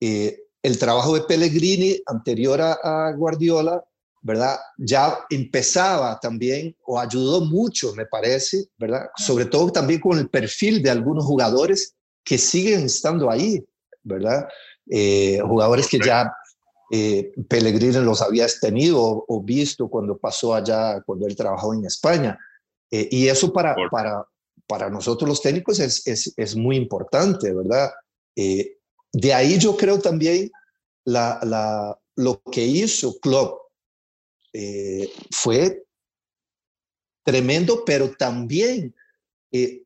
[0.00, 3.84] Eh, el trabajo de Pellegrini anterior a, a, Guardiola,
[4.24, 4.58] ¿verdad?
[4.78, 9.10] Ya empezaba también, o ayudó mucho, me parece, ¿verdad?
[9.16, 13.62] Sobre todo también con el perfil de algunos jugadores que siguen estando ahí,
[14.02, 14.48] ¿verdad?
[14.90, 16.32] Eh, jugadores que ya
[16.90, 22.38] eh, Pellegrini los había tenido o, visto cuando pasó allá, cuando él trabajó en España.
[22.90, 24.24] Eh, y eso para, para,
[24.66, 27.90] para nosotros los técnicos es, es, es muy importante, ¿verdad?
[28.36, 28.78] Eh,
[29.12, 30.50] de ahí yo creo también
[31.04, 33.63] la, la, lo que hizo Klopp
[34.54, 35.84] eh, fue
[37.24, 38.94] tremendo, pero también
[39.52, 39.82] eh,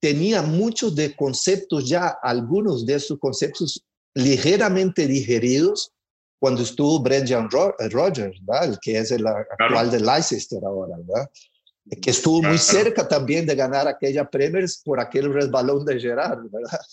[0.00, 5.92] tenía muchos de conceptos ya, algunos de esos conceptos ligeramente digeridos
[6.38, 8.78] cuando estuvo Brendan Rogers, ¿verdad?
[8.82, 11.30] que es el actual de Leicester ahora, ¿verdad?
[12.02, 16.80] que estuvo muy cerca también de ganar aquella Premier por aquel resbalón de Gerard, ¿verdad?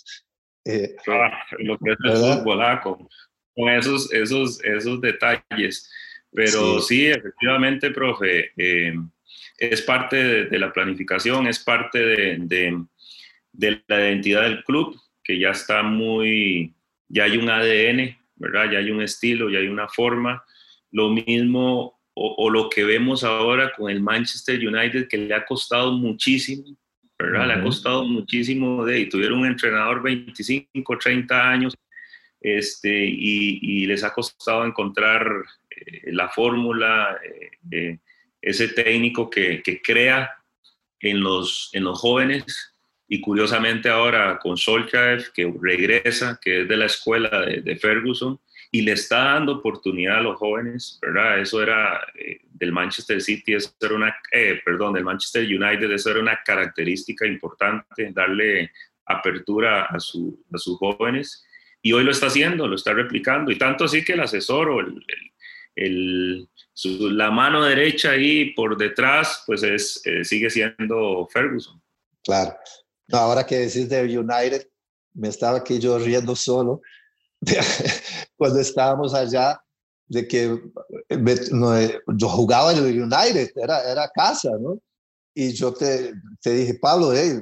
[0.65, 5.91] Eh, ah, lo que es el fútbol, con, esos, esos, esos detalles.
[6.33, 8.93] Pero sí, efectivamente, profe, eh,
[9.57, 12.83] es parte de, la planificación, es parte de, de,
[13.51, 16.73] de, la identidad del club, que ya está muy,
[17.07, 18.71] ya hay un ADN, ¿verdad?
[18.71, 20.43] Ya hay un estilo, ya hay una forma.
[20.91, 25.93] Lo mismo o, lo que vemos ahora con el Manchester United, que le ha costado
[25.93, 26.77] muchísimo,
[27.17, 27.47] ¿verdad?
[27.47, 31.73] Le ha costado muchísimo de, y tuvieron un entrenador 25, 30 años,
[32.39, 35.25] este, y, les ha costado encontrar
[36.05, 37.97] la fórmula, eh, eh,
[38.41, 40.31] ese técnico que, que, crea
[40.99, 42.73] en los, en los jóvenes,
[43.13, 48.39] y curiosamente ahora con Solskjaer, que regresa, que es de la escuela de, Ferguson,
[48.71, 51.39] y le está dando oportunidad a los jóvenes, ¿verdad?
[51.39, 56.09] Eso era eh, del Manchester City, eso era una, eh, perdón, del Manchester United, eso
[56.09, 58.71] era una característica importante, darle
[59.05, 61.45] apertura a, su, a sus jóvenes.
[61.83, 63.51] Y hoy lo está haciendo, lo está replicando.
[63.51, 65.05] Y tanto así que el asesor o el,
[65.75, 71.81] la mano derecha ahí por detrás, pues es, eh, sigue siendo Ferguson.
[72.23, 72.55] Claro.
[73.11, 74.67] ahora que decís de United,
[75.13, 76.81] me estaba aquí yo riendo solo
[78.37, 79.59] cuando estábamos allá,
[80.07, 80.61] de que
[81.09, 84.79] yo jugaba en el United, era, era casa, ¿no?
[85.33, 87.39] Y yo te, te dije, Pablo, hey,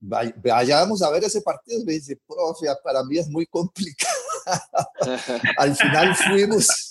[0.00, 1.84] vayamos a ver ese partido.
[1.84, 4.14] Me dice, profe, para mí es muy complicado.
[5.58, 6.87] al final fuimos,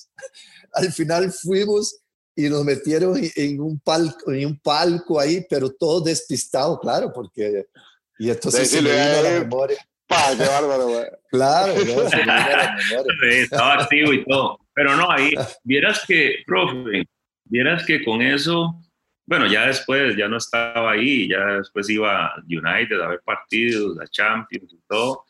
[0.73, 1.99] al final fuimos
[2.35, 7.65] y nos metieron en un palco, en un palco ahí, pero todo despistado, claro, porque
[8.19, 9.77] y entonces se me vino a la memoria
[10.07, 11.05] qué bárbaro, güey.
[11.29, 11.73] Claro,
[13.29, 14.59] estaba activo y todo.
[14.73, 17.03] Pero no, ahí, vieras que, profe,
[17.45, 18.79] vieras que con eso,
[19.25, 23.99] bueno, ya después, ya no estaba ahí, ya después iba a United a ver partidos,
[23.99, 25.25] a Champions y todo.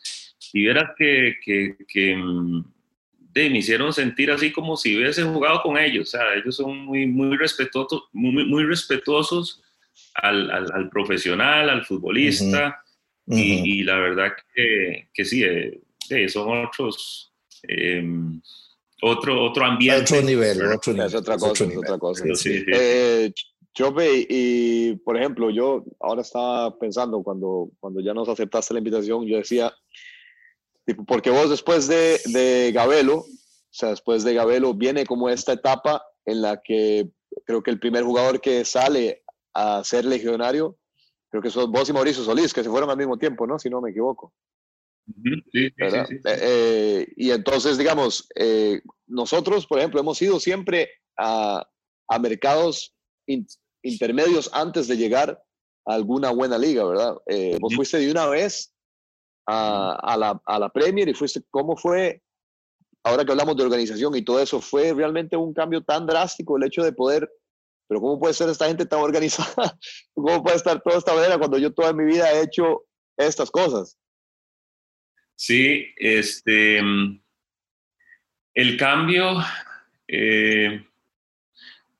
[0.53, 2.15] Y vieras que, que, que
[3.37, 6.07] de, me hicieron sentir así como si hubiese jugado con ellos.
[6.07, 9.63] O sea, ellos son muy, muy, respetuosos, muy, muy respetuosos
[10.15, 12.83] al, al, al profesional, al futbolista
[13.27, 18.41] y, la verdad que, que sí, eh, eh, son otros, em,
[19.01, 20.13] otro, otro ambiente.
[20.13, 21.07] Otro nivel, otro nivel.
[21.07, 22.23] Es otra cosa, es otra cosa.
[22.35, 23.33] Sí, eh,
[24.29, 29.37] y por ejemplo, yo ahora estaba pensando cuando, cuando ya nos aceptaste la invitación, yo
[29.37, 29.73] decía,
[31.07, 33.25] porque vos después de, de Gabelo, o
[33.69, 37.09] sea, después de Gabelo viene como esta etapa en la que
[37.45, 39.23] creo que el primer jugador que sale
[39.53, 40.77] a ser legionario
[41.29, 43.59] creo que son vos y Mauricio Solís, que se fueron al mismo tiempo, ¿no?
[43.59, 44.33] Si no me equivoco.
[45.05, 51.65] Sí, sí, sí, eh, y entonces, digamos, eh, nosotros, por ejemplo, hemos ido siempre a,
[52.09, 52.93] a mercados
[53.81, 55.41] intermedios antes de llegar
[55.85, 57.17] a alguna buena liga, ¿verdad?
[57.27, 58.73] Eh, vos fuiste de una vez
[59.47, 62.21] a, la, a la Premier y fuiste, ¿cómo fue?
[63.03, 66.65] Ahora que hablamos de organización y todo eso, ¿fue realmente un cambio tan drástico el
[66.65, 67.29] hecho de poder
[67.87, 69.77] pero ¿cómo puede ser esta gente tan organizada?
[70.13, 72.85] ¿Cómo puede estar toda esta manera cuando yo toda mi vida he hecho
[73.17, 73.97] estas cosas?
[75.35, 76.79] Sí, este,
[78.53, 79.37] el cambio,
[80.07, 80.83] eh,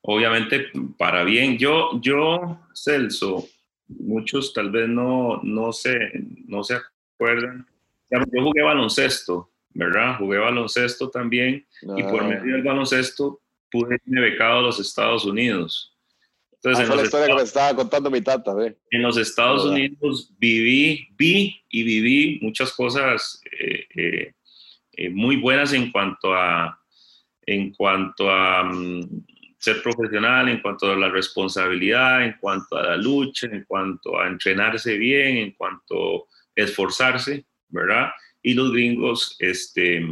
[0.01, 1.57] obviamente para bien.
[1.57, 3.47] Yo, yo, Celso,
[3.87, 5.99] muchos tal vez no, no, se,
[6.47, 6.75] no se
[7.17, 7.67] acuerdan.
[8.09, 10.17] Yo jugué baloncesto, ¿verdad?
[10.17, 12.27] Jugué baloncesto también y por ah.
[12.27, 15.93] medio del baloncesto pude irme becado a los Estados Unidos.
[16.53, 18.51] Entonces, ah, en la historia que me estaba contando mi tata.
[18.89, 24.33] En los Estados Unidos viví, vi y viví muchas cosas eh, eh,
[24.93, 26.79] eh, muy buenas en cuanto a,
[27.45, 29.25] en cuanto a mm,
[29.59, 34.27] ser profesional, en cuanto a la responsabilidad, en cuanto a la lucha, en cuanto a
[34.27, 38.11] entrenarse bien, en cuanto a esforzarse, ¿verdad?
[38.41, 40.05] Y los gringos, este,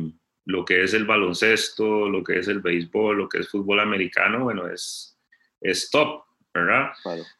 [0.46, 4.44] lo que es el baloncesto, lo que es el béisbol, lo que es fútbol americano,
[4.44, 5.18] bueno, es,
[5.60, 6.92] es top, ¿verdad?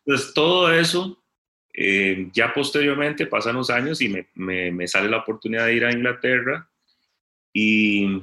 [0.06, 1.24] Entonces, todo eso,
[1.74, 5.86] eh, ya posteriormente pasan los años y me, me, me, sale la oportunidad de ir
[5.86, 6.70] a Inglaterra
[7.54, 8.22] y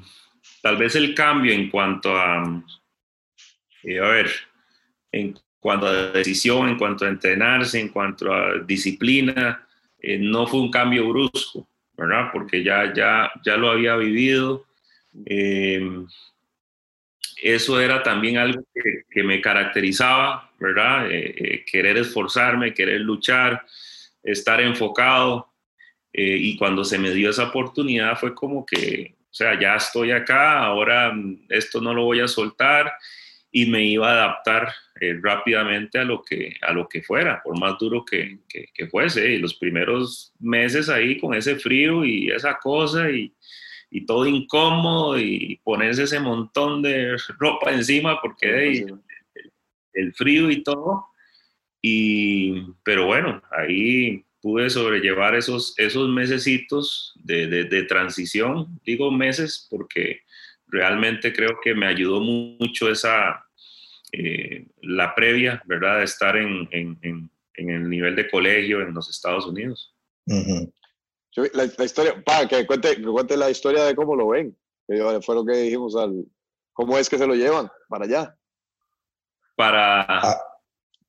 [0.61, 2.65] tal vez el cambio en cuanto a,
[3.85, 4.31] eh, a ver,
[5.13, 9.67] en cuanto a decisión, en cuanto a entrenarse, en cuanto a disciplina,
[10.03, 12.31] eh, no fue un cambio brusco, ¿verdad?
[12.33, 14.67] Porque ya, ya, ya lo había vivido.
[15.27, 16.05] Eh,
[17.43, 18.63] eso era también algo
[19.11, 21.09] que, me caracterizaba, ¿verdad?
[21.71, 23.65] querer esforzarme, querer luchar,
[24.23, 25.49] estar enfocado.
[26.13, 30.59] y cuando se me dio esa oportunidad fue como que, o sea, ya estoy acá,
[30.59, 31.13] ahora
[31.49, 32.93] esto no lo voy a soltar
[33.55, 37.59] y me iba a adaptar eh, rápidamente a lo, que, a lo que fuera, por
[37.61, 39.35] más duro que, que, fuese.
[39.35, 43.31] Y los primeros meses ahí con ese frío y esa cosa y,
[43.91, 48.87] y, todo incómodo y ponerse ese montón de ropa encima porque
[49.93, 51.09] el, frío y todo.
[51.83, 59.67] Y, pero bueno, ahí pude sobrellevar esos, esos mesecitos de, de, de transición, digo meses
[59.71, 60.23] porque
[60.73, 63.47] realmente creo que me ayudó mucho esa,
[64.11, 65.99] eh, la previa, ¿verdad?
[65.99, 67.31] De estar en, en, en,
[67.71, 69.95] el nivel de colegio en los Estados Unidos.
[70.27, 74.57] la, historia, para que cuente, que cuente la historia de cómo lo ven,
[74.89, 76.25] que fue lo que dijimos, al,
[76.73, 78.37] cómo es que se lo llevan para allá.
[79.55, 80.07] Para...
[80.09, 80.39] Ah,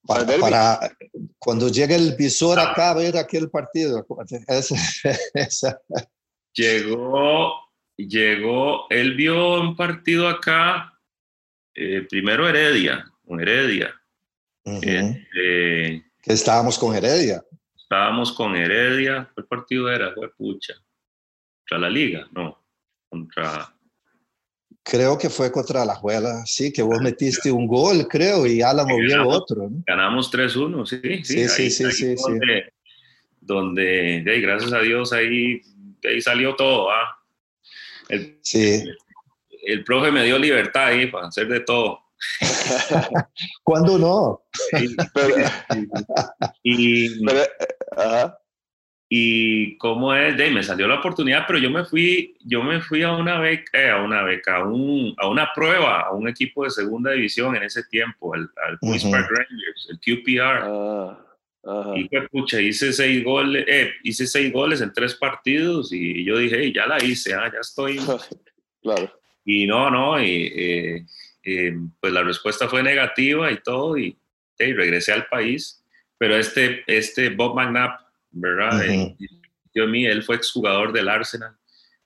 [0.05, 0.97] para, para,
[1.39, 4.05] cuando llegue el visor acá a ver aquel partido.
[6.53, 7.62] Llegó
[7.97, 10.99] llegó, él vio un partido acá,
[11.73, 13.93] eh, primero Heredia, con Heredia.
[14.63, 17.43] Este, estábamos con Heredia.
[17.75, 20.13] Estábamos con Heredia, ¿qué partido era?
[20.13, 20.73] Fue pucha.
[21.59, 22.27] ¿Contra la liga?
[22.31, 22.63] No,
[23.09, 23.69] contra...
[24.85, 28.85] Creo que fue contra la Juela, sí, que vos metiste un gol, creo, y Alan
[28.85, 29.69] movió otro.
[29.87, 31.47] Ganamos 3-1, sí, sí.
[31.47, 32.15] Sí, sí, sí,
[33.39, 34.41] donde, sí.
[34.41, 35.61] gracias a Dios, ahí,
[36.03, 37.22] ahí salió todo, ¿ah?
[38.09, 38.83] El, sí.
[39.65, 41.99] El, profe me dio libertad ahí para hacer de todo.
[43.63, 44.43] ¿Cuándo no?
[46.63, 47.09] y,
[49.15, 53.03] y cómo es, de, me salió la oportunidad, pero yo me fui, yo me fui
[53.03, 56.63] a una beca, eh, a una beca, a, un, a, una prueba, a un equipo
[56.63, 61.32] de segunda división en ese tiempo, al, al Rangers, el QPR.
[61.65, 61.93] Ah.
[61.95, 66.37] Y pues, pucha, hice seis goles, eh, hice seis goles en tres partidos y yo
[66.37, 67.97] dije, ya la hice, ah, ya estoy.
[68.81, 69.11] claro.
[69.45, 71.05] Y no, no, y, eh,
[71.43, 74.17] eh, pues la respuesta fue negativa y todo, y
[74.57, 75.83] regresé al país.
[76.17, 77.99] Pero este, este Bob McNabb,
[78.31, 78.81] ¿verdad?
[79.73, 81.55] yo a mí, él fue exjugador del Arsenal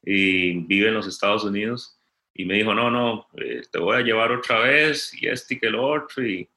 [0.03, 1.99] y vive en los Estados Unidos.
[2.33, 5.67] Y me dijo, no, no, te voy a llevar otra vez, y este y que
[5.67, 6.25] el otro.
[6.25, 6.47] Y,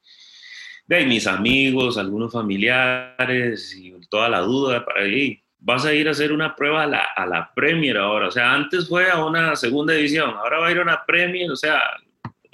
[0.97, 5.41] de mis amigos, algunos familiares y toda la duda para ahí.
[5.57, 8.27] Vas a ir a hacer una prueba a la, a la Premier ahora.
[8.27, 11.51] O sea, antes fue a una segunda división, ahora va a ir a una Premier.
[11.51, 11.79] O sea,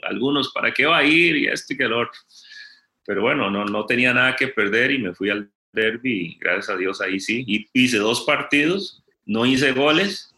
[0.04, 1.36] algunos, ¿para qué va a ir?
[1.38, 2.20] Y esto y que el otro.
[3.06, 6.70] Pero bueno, no, no tenía nada que perder y me fui al derby y gracias
[6.70, 7.44] a Dios ahí sí.
[7.48, 10.34] Y hice dos partidos, no hice goles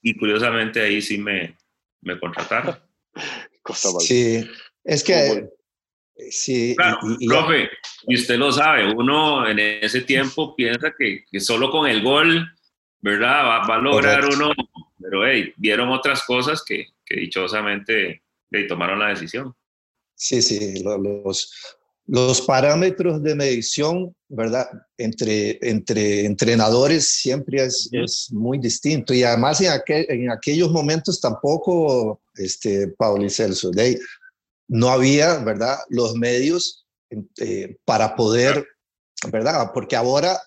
[0.00, 1.56] y curiosamente ahí sí me,
[2.00, 2.78] me contrataron.
[3.98, 4.48] sí,
[4.84, 5.48] es que
[6.30, 7.68] Sí, claro, y, profe,
[8.06, 12.46] y usted lo sabe, uno en ese tiempo piensa que, que solo con el gol,
[13.00, 13.44] ¿verdad?
[13.44, 14.52] Va, a lograr uno,
[15.00, 19.54] pero hey, vieron otras cosas que, que dichosamente hey, tomaron la decisión.
[20.14, 24.68] Sí, sí, los, los parámetros de medición, ¿verdad?
[24.96, 29.12] Entre, entre entrenadores siempre es, es muy distinto.
[29.12, 33.98] Y además en, aquel, en aquellos momentos tampoco, este, Paul y Celso, de,
[34.68, 36.86] no había, ¿verdad?, los medios
[37.38, 38.66] eh, para poder,
[39.30, 39.70] ¿verdad?
[39.72, 40.40] Porque ahora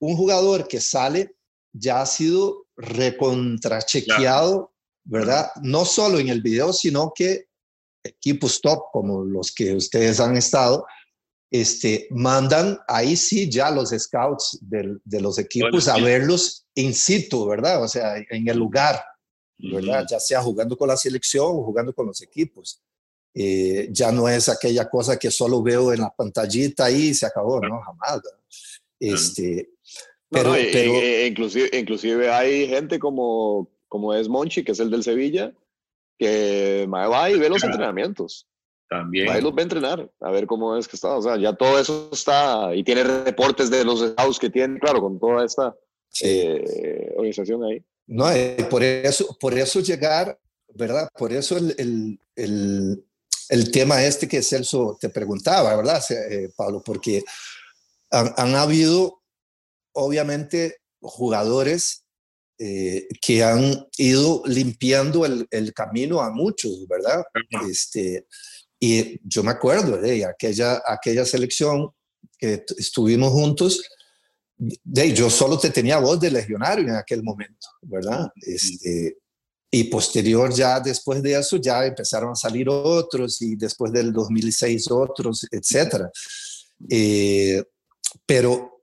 [0.00, 1.34] un jugador que sale
[1.72, 4.72] ya ha sido recontrachequeado,
[5.04, 5.50] ¿verdad?
[5.62, 7.46] No solo en el video, sino que
[8.04, 10.86] equipos top como los que ustedes han estado,
[11.50, 17.82] este, mandan ahí sí ya los scouts de, los equipos a verlos in situ, ¿verdad?
[17.82, 19.02] O sea, en el lugar,
[19.58, 20.06] ¿verdad?
[20.08, 22.82] Ya sea jugando con la selección o jugando con los equipos.
[23.34, 27.60] Eh, ya no es aquella cosa que solo veo en la pantallita y se acabó,
[27.60, 27.80] ¿no?
[27.80, 28.20] Jamás.
[28.98, 29.70] Este,
[30.28, 35.52] pero, inclusive, inclusive hay gente como, como es Monchi, que es el del Sevilla,
[36.18, 38.46] que va y ve los entrenamientos.
[38.88, 39.28] También.
[39.28, 41.16] Va y los va a entrenar, a ver cómo es que está.
[41.16, 45.00] O sea, ya todo eso está, y tiene reportes de los scouts que tienen, claro,
[45.00, 45.76] con toda esta
[46.22, 47.84] eh, organización ahí.
[48.06, 48.24] No,
[48.70, 50.38] por, eso, por eso llegar
[50.74, 51.08] ¿verdad?
[51.16, 53.04] Por eso el, el, el,
[53.70, 56.82] tema este que Celso te preguntaba, ¿verdad, eh, Pablo?
[56.84, 57.22] Porque
[58.10, 59.22] han, han habido,
[59.92, 62.04] obviamente, jugadores
[62.58, 67.22] eh, que han ido limpiando el, el, camino a muchos, ¿verdad?
[67.70, 68.26] Este,
[68.80, 71.90] y yo me acuerdo de aquella, aquella selección
[72.36, 73.80] que estuvimos juntos,
[74.56, 78.28] de, yo solo te tenía voz de legionario en aquel momento, ¿verdad?
[78.42, 79.18] Este,
[79.70, 84.90] y posterior ya después de eso ya empezaron a salir otros y después del 2006
[84.90, 86.10] otros, etcétera.
[86.88, 87.62] Eh,
[88.24, 88.82] pero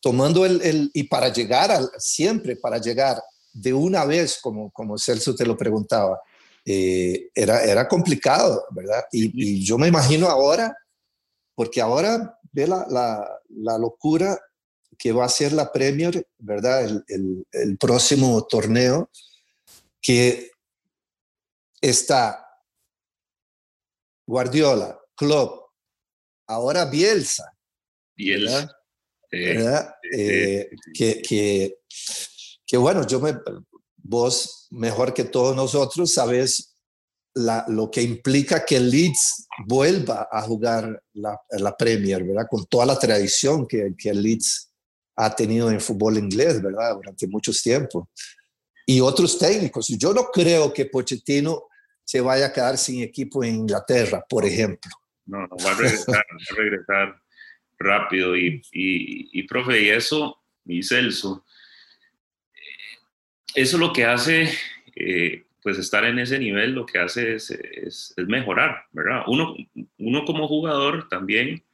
[0.00, 3.20] tomando el, y para llegar al, siempre para llegar
[3.52, 6.20] de una vez, como, como Celso te lo preguntaba,
[6.64, 9.04] eh, era, era complicado, ¿verdad?
[9.12, 10.76] Y, yo me imagino ahora,
[11.54, 14.38] porque ahora ve la, la, la, locura
[14.98, 16.84] que va a ser la Premier, ¿verdad?
[16.84, 19.10] El, el, el próximo torneo,
[20.06, 20.52] que
[21.80, 22.46] está
[24.24, 25.72] Guardiola, Klopp,
[26.46, 27.52] ahora Bielsa.
[28.16, 28.72] Bielsa.
[29.32, 29.94] ¿verdad?
[30.12, 31.78] Eh, que, que,
[32.64, 33.36] que, bueno, yo me,
[33.96, 36.76] vos mejor que todos nosotros sabes
[37.34, 42.46] la, lo que implica que Leeds vuelva a jugar la, la Premier, ¿verdad?
[42.48, 44.72] Con toda la tradición que, que Leeds
[45.16, 46.94] ha tenido en fútbol inglés, ¿verdad?
[46.94, 48.04] Durante muchos tiempos.
[48.86, 49.88] Y otros técnicos.
[49.88, 51.64] Yo no creo que Pochettino
[52.04, 54.92] se vaya a quedar sin equipo en Inglaterra, por ejemplo.
[55.26, 57.22] No, no va a regresar, va a regresar
[57.78, 58.36] rápido.
[58.36, 61.44] Y, y, y, profe, y eso, y Celso,
[63.56, 64.50] eso lo que hace,
[64.94, 69.22] eh, pues estar en ese nivel, lo que hace es, es, es, mejorar, ¿verdad?
[69.26, 69.56] Uno,
[69.98, 71.64] uno como jugador también,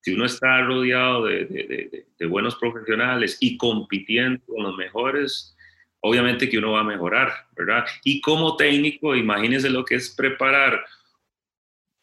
[0.00, 5.56] si uno está rodeado de, de, de, buenos profesionales y compitiendo con los mejores,
[6.00, 7.84] obviamente que uno va a mejorar, ¿verdad?
[8.04, 10.84] Y como técnico, imagínense lo que es preparar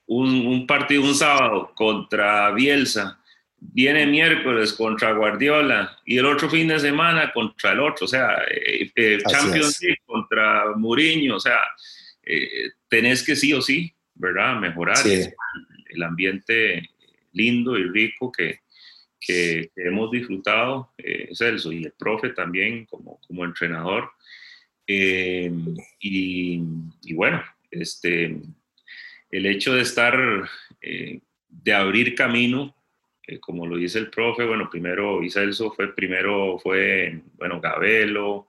[0.08, 3.20] un, un partido un sábado contra Bielsa,
[3.74, 8.44] viene miércoles contra Guardiola y el otro fin de semana contra el otro, o sea,
[8.50, 11.60] eh, eh, Champions League contra Mourinho, o sea,
[12.24, 14.60] eh, tenés que sí o sí, ¿verdad?
[14.60, 15.24] Mejorar sí.
[15.90, 16.90] el ambiente
[17.32, 18.60] lindo y rico que,
[19.26, 24.12] que, que hemos disfrutado, eh, Celso, y el profe también como, como entrenador.
[24.88, 25.52] Eh,
[26.00, 26.62] y,
[27.02, 28.38] y, bueno, este,
[29.32, 30.16] el hecho de estar,
[30.82, 32.76] eh, de abrir camino
[33.28, 38.48] eh, como lo dice el profe, bueno, primero Iselso fue primero, fue, bueno, Gabelo,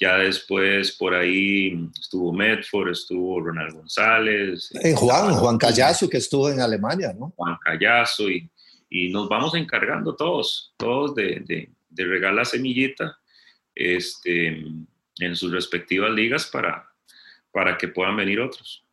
[0.00, 4.70] ya después por ahí estuvo Medford, estuvo Ronald González.
[4.82, 7.34] Eh, Juan, Juan Callazo, que estuvo en Alemania, ¿no?
[7.36, 8.48] Juan Callazo, y,
[8.88, 13.18] y nos vamos encargando todos, todos de, de, de regar la semillita
[13.74, 14.64] este,
[15.18, 16.88] en sus respectivas ligas para,
[17.52, 18.84] para que puedan venir otros.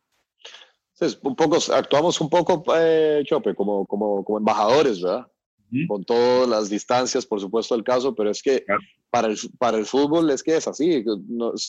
[0.94, 5.26] Entonces, un poco, actuamos un poco, eh, Chope, como, como, como embajadores, ¿verdad?
[5.88, 8.80] Con todas las distancias, por supuesto, del caso, pero es que claro.
[9.10, 11.04] para, el, para el fútbol es que es así.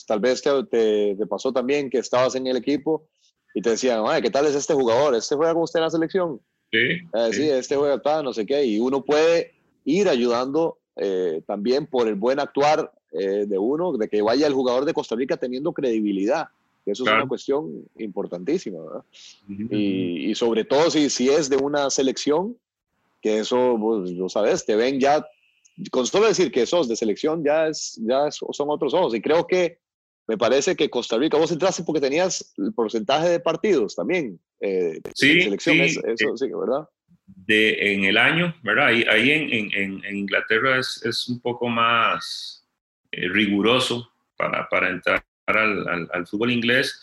[0.06, 3.08] Tal vez te, te, te, pasó también que estabas en el equipo
[3.52, 5.16] y te decían, ¿qué tal es este jugador?
[5.16, 6.40] ¿Este juega con usted en la selección?
[6.70, 7.42] Sí, eh, sí.
[7.42, 8.64] sí este juega acá, no sé qué.
[8.64, 9.52] Y uno puede
[9.84, 14.54] ir ayudando eh, también por el buen actuar eh, de uno, de que vaya el
[14.54, 16.48] jugador de Costa Rica teniendo credibilidad
[16.86, 17.18] eso claro.
[17.18, 19.04] es una cuestión importantísima, ¿verdad?
[19.48, 19.68] Uh -huh.
[19.70, 22.56] y, y, sobre todo si, si es de una selección,
[23.20, 25.26] que eso, pues, lo sabes, te ven ya,
[25.90, 29.14] con solo decir que sos de selección, ya, es, ya son otros ojos.
[29.14, 29.78] Y creo que
[30.26, 34.40] me parece que Costa Rica, vos entraste porque tenías el porcentaje de partidos también.
[34.60, 36.88] Eh, sí, selección, sí, es, eso, eh, sí, ¿verdad?
[37.26, 38.86] De, en el año, ¿verdad?
[38.86, 42.66] Ahí, ahí en, en, en, Inglaterra es, es un poco más
[43.12, 47.00] eh, riguroso para, para entrar al, al, al, fútbol inglés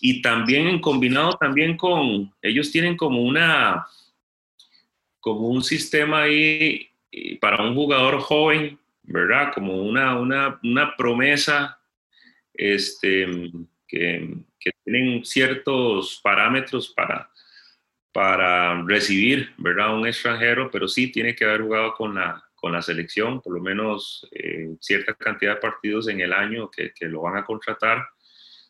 [0.00, 3.86] y también combinado también con, ellos tienen como una,
[5.20, 6.90] como un sistema ahí
[7.40, 9.52] para un jugador joven, ¿verdad?
[9.54, 11.75] Como una, una, una promesa
[12.56, 13.26] este,
[13.86, 17.30] que, que, tienen ciertos parámetros para,
[18.12, 19.96] para recibir, ¿verdad?
[19.96, 23.60] Un extranjero, pero sí tiene que haber jugado con la, con la selección, por lo
[23.60, 28.06] menos eh, cierta cantidad de partidos en el año que, que, lo van a contratar.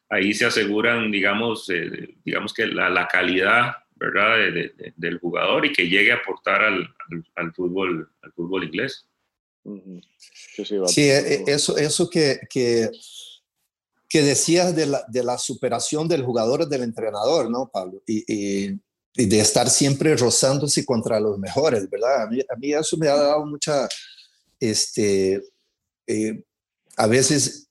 [0.09, 4.37] Ahí se aseguran, digamos, eh, digamos que la, la calidad ¿verdad?
[4.37, 8.65] De, de, del jugador y que llegue a aportar al, al, al fútbol, al fútbol
[8.65, 9.09] inglés.
[10.55, 12.89] Sí, sí, eh, eso, eso que, que,
[14.09, 18.03] que decías de la, de la, superación del jugador del entrenador, ¿no, Pablo?
[18.07, 18.79] Y,
[19.15, 22.25] de estar siempre rozándose contra los mejores, ¿verdad?
[22.25, 23.89] A mí, a mí eso me ha dado mucha,
[24.61, 25.43] este,
[26.07, 26.43] eh,
[26.99, 27.69] a veces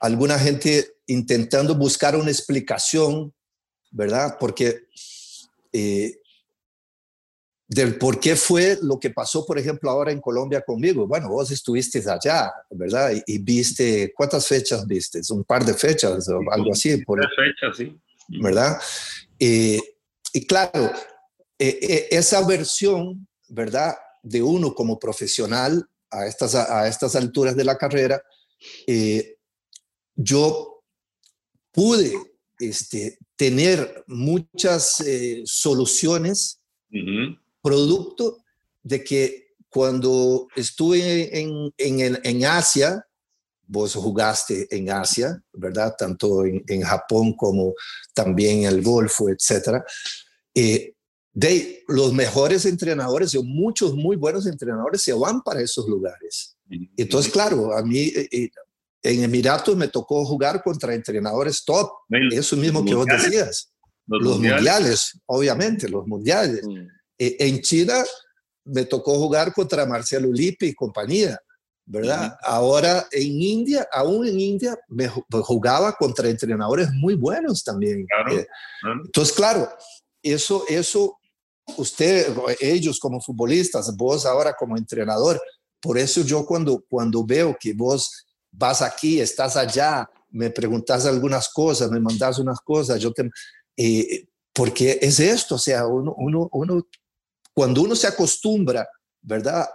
[0.00, 3.32] alguna gente intentando buscar una explicación,
[3.92, 4.36] ¿verdad?
[4.40, 4.86] Porque
[5.72, 6.19] eh,
[7.70, 11.06] del por qué fue lo que pasó, por ejemplo, ahora en Colombia conmigo.
[11.06, 13.12] Bueno, vos estuviste allá, ¿verdad?
[13.24, 15.20] Y, viste, ¿cuántas fechas viste?
[15.30, 16.96] Un par de fechas o algo así.
[17.04, 17.96] Por, fechas, sí.
[18.26, 18.76] ¿Verdad?
[19.38, 19.78] Eh,
[20.32, 20.90] y claro,
[21.56, 23.94] eh, eh, esa versión, ¿verdad?
[24.20, 28.20] De uno como profesional a estas, a estas alturas de la carrera,
[30.16, 30.82] yo
[31.70, 32.14] pude
[32.58, 35.04] este, tener muchas
[35.44, 36.60] soluciones
[37.62, 38.38] producto
[38.82, 43.06] de que cuando estuve en, en, Asia,
[43.66, 45.94] vos jugaste en Asia, ¿verdad?
[45.96, 47.74] Tanto en, en Japón como
[48.12, 49.84] también en el Golfo, etcétera.
[50.54, 50.94] Eh,
[51.32, 56.56] de los mejores entrenadores, o muchos muy buenos entrenadores se van para esos lugares.
[56.96, 58.50] Entonces, claro, a mí eh, eh,
[59.02, 61.90] en Emiratos me tocó jugar contra entrenadores top,
[62.32, 63.72] eso mismo que vos decías.
[64.06, 65.20] Los, mundiales.
[65.26, 66.66] obviamente, los mundiales.
[66.66, 66.88] Mm.
[67.20, 68.02] Eh, en China
[68.64, 71.38] me tocó jugar contra Marcelo Lippi y compañía,
[71.84, 72.34] ¿verdad?
[72.42, 78.06] Ahora en India, aún en India, me jugaba contra entrenadores muy buenos también.
[78.30, 78.46] Eh,
[79.04, 79.68] entonces, claro,
[80.22, 81.18] eso, eso,
[81.76, 85.38] usted, ellos como futbolistas, vos ahora como entrenador,
[85.78, 91.50] por eso yo cuando, cuando veo que vos vas aquí, estás allá, me preguntas algunas
[91.50, 93.28] cosas, me mandas unas cosas, yo te...
[93.76, 96.86] Eh, porque es esto, o sea, uno, uno, uno
[97.60, 98.88] cuando uno se acostumbra,
[99.20, 99.68] ¿verdad?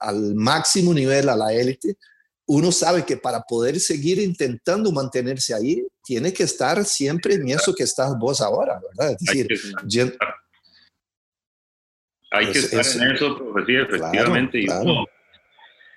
[0.00, 1.94] al, máximo nivel, a la élite,
[2.46, 7.72] uno sabe que para poder seguir intentando mantenerse ahí, tiene que estar siempre en eso
[7.72, 9.12] que estás vos ahora, ¿verdad?
[9.12, 9.46] Es decir,
[12.32, 14.60] hay que, estar en eso, profesor, efectivamente.
[14.60, 15.06] y, uno,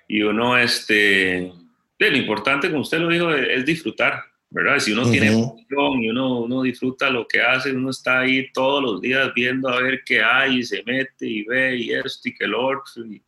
[0.06, 1.52] y uno, este,
[1.98, 4.22] lo importante, como usted lo dijo, es disfrutar.
[4.50, 4.78] ¿Verdad?
[4.78, 8.82] Si uno tiene emoción y uno, uno, disfruta lo que hace, uno está ahí todos
[8.82, 12.34] los días viendo a ver qué hay, y se mete y ve y esto y
[12.34, 13.22] que lo otro, y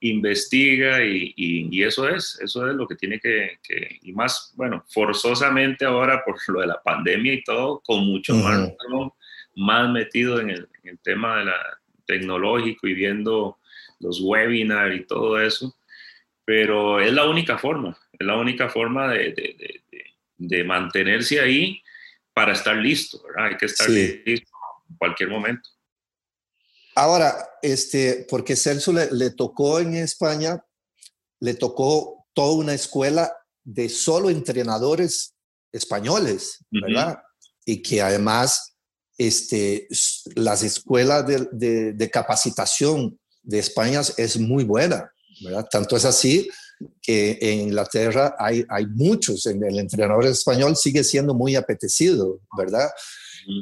[0.00, 4.84] investiga y, y, eso es, eso es lo que tiene que, que, y más, bueno,
[4.88, 8.70] forzosamente ahora por lo de la pandemia y todo, con mucho más,
[9.56, 11.56] más metido en el, en el tema de la
[12.06, 13.58] tecnológico y viendo
[14.00, 15.74] los webinars y todo eso,
[16.44, 19.83] pero es la única forma, es la única forma de, de de
[20.38, 21.80] mantenerse ahí
[22.32, 23.52] para estar listo, ¿verdad?
[23.52, 24.50] Hay que estar listo
[24.88, 25.68] en cualquier momento.
[26.96, 30.64] Ahora, este, porque Celso le, tocó en España,
[31.40, 33.32] le tocó toda una escuela
[33.64, 35.34] de solo entrenadores
[35.72, 37.18] españoles, ¿verdad?
[37.64, 38.76] Y que además
[39.18, 39.88] este,
[40.36, 45.12] las escuelas de, de, capacitación de España es muy buena,
[45.42, 45.66] ¿verdad?
[45.70, 46.48] Tanto es así
[47.00, 52.88] que en Inglaterra hay, hay muchos, en el entrenador español sigue siendo muy apetecido, ¿verdad?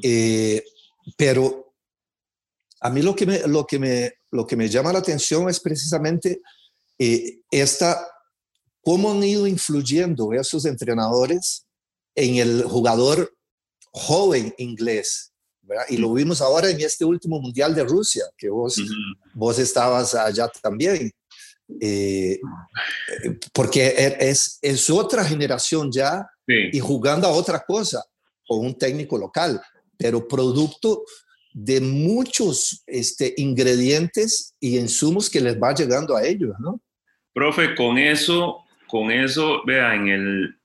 [0.03, 0.63] Eh,
[1.17, 1.75] pero
[2.81, 5.61] a mí lo que, me, lo, que me, lo que me llama la atención es
[5.61, 6.41] precisamente
[6.99, 8.07] eh, esta,
[8.83, 11.67] cómo han ido influyendo esos entrenadores
[12.15, 13.35] en el jugador
[13.93, 15.33] joven inglés.
[15.63, 15.85] ¿verdad?
[15.89, 18.77] Y lo vimos ahora en este último Mundial de Rusia, que vos,
[19.35, 21.11] vos estabas allá también.
[21.81, 22.39] Eh,
[23.53, 28.05] porque e, es, es otra generación ya y jugando a otra cosa
[28.47, 29.61] con un técnico local,
[29.97, 31.05] pero producto
[31.53, 36.81] de muchos este, ingredientes y insumos que les va llegando a ellos, ¿no?
[37.33, 40.57] Profe, con eso, con eso, vea, en el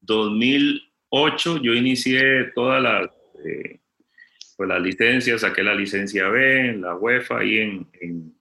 [0.00, 3.08] 2008 eh, yo inicié todas las,
[3.44, 3.80] eh,
[4.56, 8.39] pues las licencias, saqué la licencia B en la UEFA y en en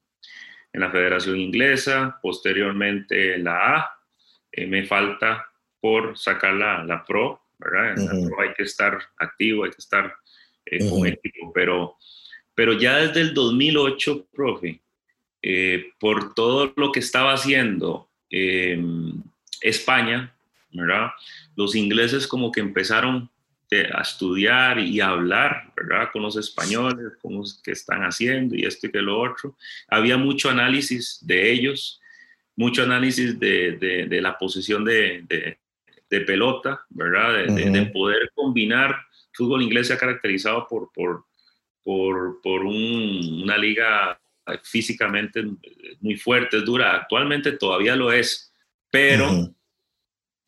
[0.73, 3.99] la Federación Inglesa, posteriormente la A.
[4.51, 5.47] Eh, me falta
[5.79, 7.93] por sacar la, la Pro, ¿verdad?
[7.97, 10.13] En la Pro hay que estar activo, hay que estar
[10.65, 11.97] eh, con equipo, pero,
[12.53, 14.81] pero ya desde el 2008, profe,
[15.41, 19.23] eh, por todo lo que estaba haciendo em,
[19.61, 20.33] España,
[20.71, 21.11] ¿verdad?
[21.55, 23.29] Los ingleses como que empezaron
[23.71, 26.09] a estudiar y hablar, ¿verdad?
[26.11, 29.55] Con los españoles, con los que están haciendo y esto y que lo otro.
[29.87, 32.01] Había mucho análisis de ellos,
[32.55, 35.23] mucho análisis de, de, la posición de,
[36.09, 37.45] de, pelota, ¿verdad?
[37.45, 38.95] De, poder combinar.
[39.33, 41.25] Fútbol inglés se ha caracterizado por, por,
[41.83, 44.19] por, por un, una liga
[44.63, 45.45] físicamente
[46.01, 46.95] muy fuerte, dura.
[46.95, 48.51] Actualmente todavía lo es,
[48.89, 49.53] pero...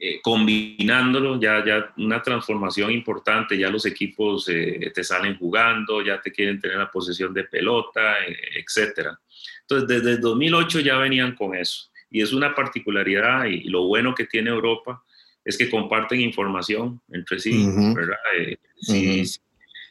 [0.03, 6.19] Eh, combinándolo, ya, ya una transformación importante, ya los equipos eh, te salen jugando, ya
[6.19, 9.19] te quieren tener la posesión de pelota, eh, etcétera.
[9.61, 11.91] Entonces, desde el 2008 ya venían con eso.
[12.09, 15.03] Y es una particularidad y, lo bueno que tiene Europa
[15.45, 17.63] es que comparten información entre sí,
[17.95, 18.17] ¿verdad?
[18.39, 19.23] Eh,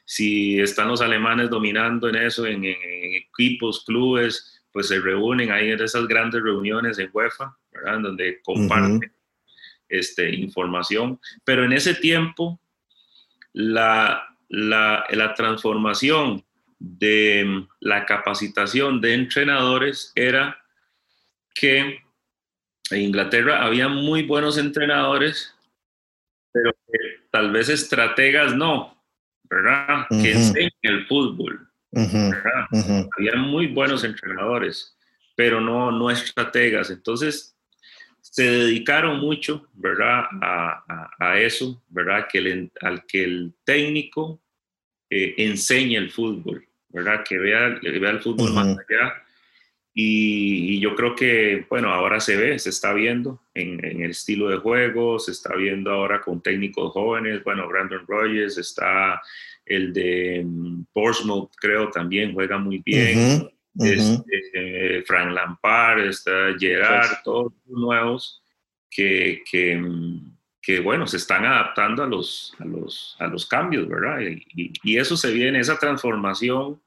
[0.04, 5.80] si, están los alemanes dominando en eso, en, equipos, clubes, pues se reúnen ahí en
[5.80, 7.94] esas grandes reuniones en UEFA, ¿verdad?
[7.94, 9.12] En donde comparten
[9.90, 11.20] este, información.
[11.44, 12.60] Pero en ese tiempo,
[13.52, 16.44] la, la, la transformación
[16.78, 20.56] de la capacitación de entrenadores era
[21.54, 22.00] que
[22.90, 25.54] en Inglaterra había muy buenos entrenadores,
[26.52, 26.72] pero
[27.30, 29.00] tal vez estrategas no,
[29.44, 30.06] ¿verdad?
[30.08, 33.06] Que enseñan el fútbol, ¿verdad?
[33.18, 34.96] Había muy buenos entrenadores,
[35.36, 36.90] pero no, no estrategas.
[36.90, 37.56] Entonces,
[38.30, 40.24] se dedicaron mucho, ¿verdad?
[40.40, 42.26] A, eso, ¿verdad?
[42.30, 44.40] Que el, al que el técnico
[45.10, 47.24] eh, enseñe el fútbol, ¿verdad?
[47.28, 49.22] Que vea, vea el fútbol más allá
[49.92, 54.58] y, yo creo que, bueno, ahora se ve, se está viendo en, el estilo de
[54.58, 59.20] juego, se está viendo ahora con técnicos jóvenes, bueno, Brandon Rogers, está
[59.66, 63.50] el de mm, Portsmouth, creo, también juega muy bien.
[63.78, 68.42] Este, Frank Lampard, está Gerard, pues todos nuevos
[68.90, 69.80] que, que,
[70.60, 74.20] que, bueno, se están adaptando a los, a los, a los cambios, ¿verdad?
[74.20, 76.80] Y, y eso se viene, esa transformación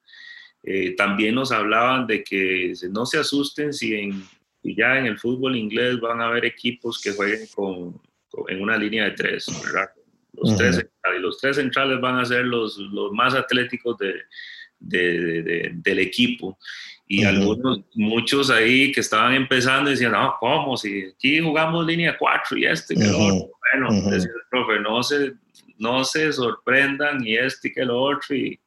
[0.66, 4.24] eh, también nos hablaban de que no se asusten si, en,
[4.64, 8.02] ya en el fútbol inglés van a haber equipos que jueguen con,
[8.48, 9.90] en una línea de tres, ¿verdad?
[10.32, 14.16] Los, tres centrales, los tres centrales van a ser los, los más atléticos de,
[14.84, 16.58] de, del equipo.
[17.08, 20.78] Y algunos, muchos ahí que estaban empezando decían, no, ¿cómo?
[20.78, 23.52] Si aquí jugamos línea 4 y este, que lo otro.
[23.74, 25.34] Bueno, decía el profe, no se,
[25.78, 28.36] no se sorprendan y este que lo otro.
[28.36, 28.60] Y,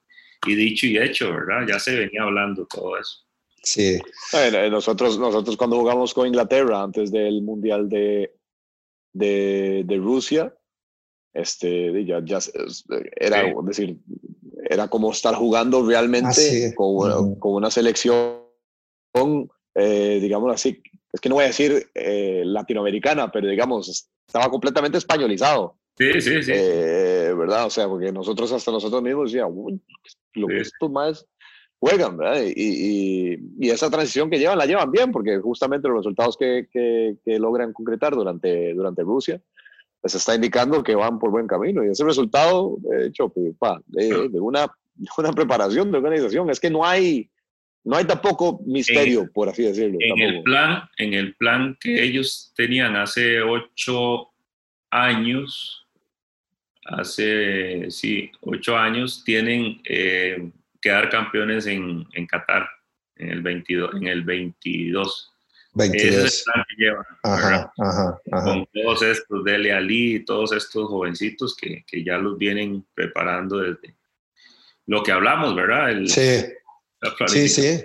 [0.46, 1.66] y dicho y hecho, ¿verdad?
[1.66, 3.26] Ya se venía hablando todo eso.
[3.62, 3.98] Sí.
[4.70, 8.32] nosotros, nosotros cuando jugamos con Inglaterra antes del Mundial de,
[9.12, 10.54] de, de Rusia,
[11.32, 12.38] este, ya, ya
[13.16, 13.98] era, decir,
[14.64, 18.40] era como estar jugando realmente con, con, una selección,
[19.74, 20.82] eh, digamos así,
[21.12, 25.76] es que no voy a decir eh, latinoamericana, pero digamos, estaba completamente españolizado.
[25.96, 26.52] Sí, sí, sí.
[26.54, 27.66] Eh, ¿Verdad?
[27.66, 29.72] O sea, porque nosotros hasta nosotros mismos decíamos,
[30.34, 31.26] lo que estos más
[31.78, 32.42] juegan, ¿verdad?
[32.54, 37.38] Y, y, esa transición que llevan, la llevan bien, porque justamente los resultados que, que,
[37.38, 39.40] logran concretar durante, durante Rusia,
[40.06, 41.84] les está indicando que van por buen camino.
[41.84, 43.54] Y ese resultado, de hecho, pues,
[43.86, 44.68] de, de, una,
[45.18, 47.28] una preparación de organización, es que no hay,
[47.82, 49.98] no hay tampoco misterio, por así decirlo.
[50.00, 54.30] En el, plan, en el plan que ellos tenían hace ocho
[54.90, 55.84] años,
[56.84, 60.50] hace, sí, ocho años, tienen eh,
[60.80, 62.68] quedar campeones en, en, Qatar
[63.16, 63.96] en el 22.
[63.96, 65.32] En el 22.
[65.76, 66.04] 22.
[66.04, 67.04] Ese es el plan que llevan.
[67.22, 72.86] Ajá, ajá, Con todos estos, Dele Ali, todos estos jovencitos que, que, ya los vienen
[72.94, 73.96] preparando desde
[74.86, 75.90] lo que hablamos, ¿verdad?
[75.90, 76.44] El, sí.
[77.26, 77.84] Sí, sí.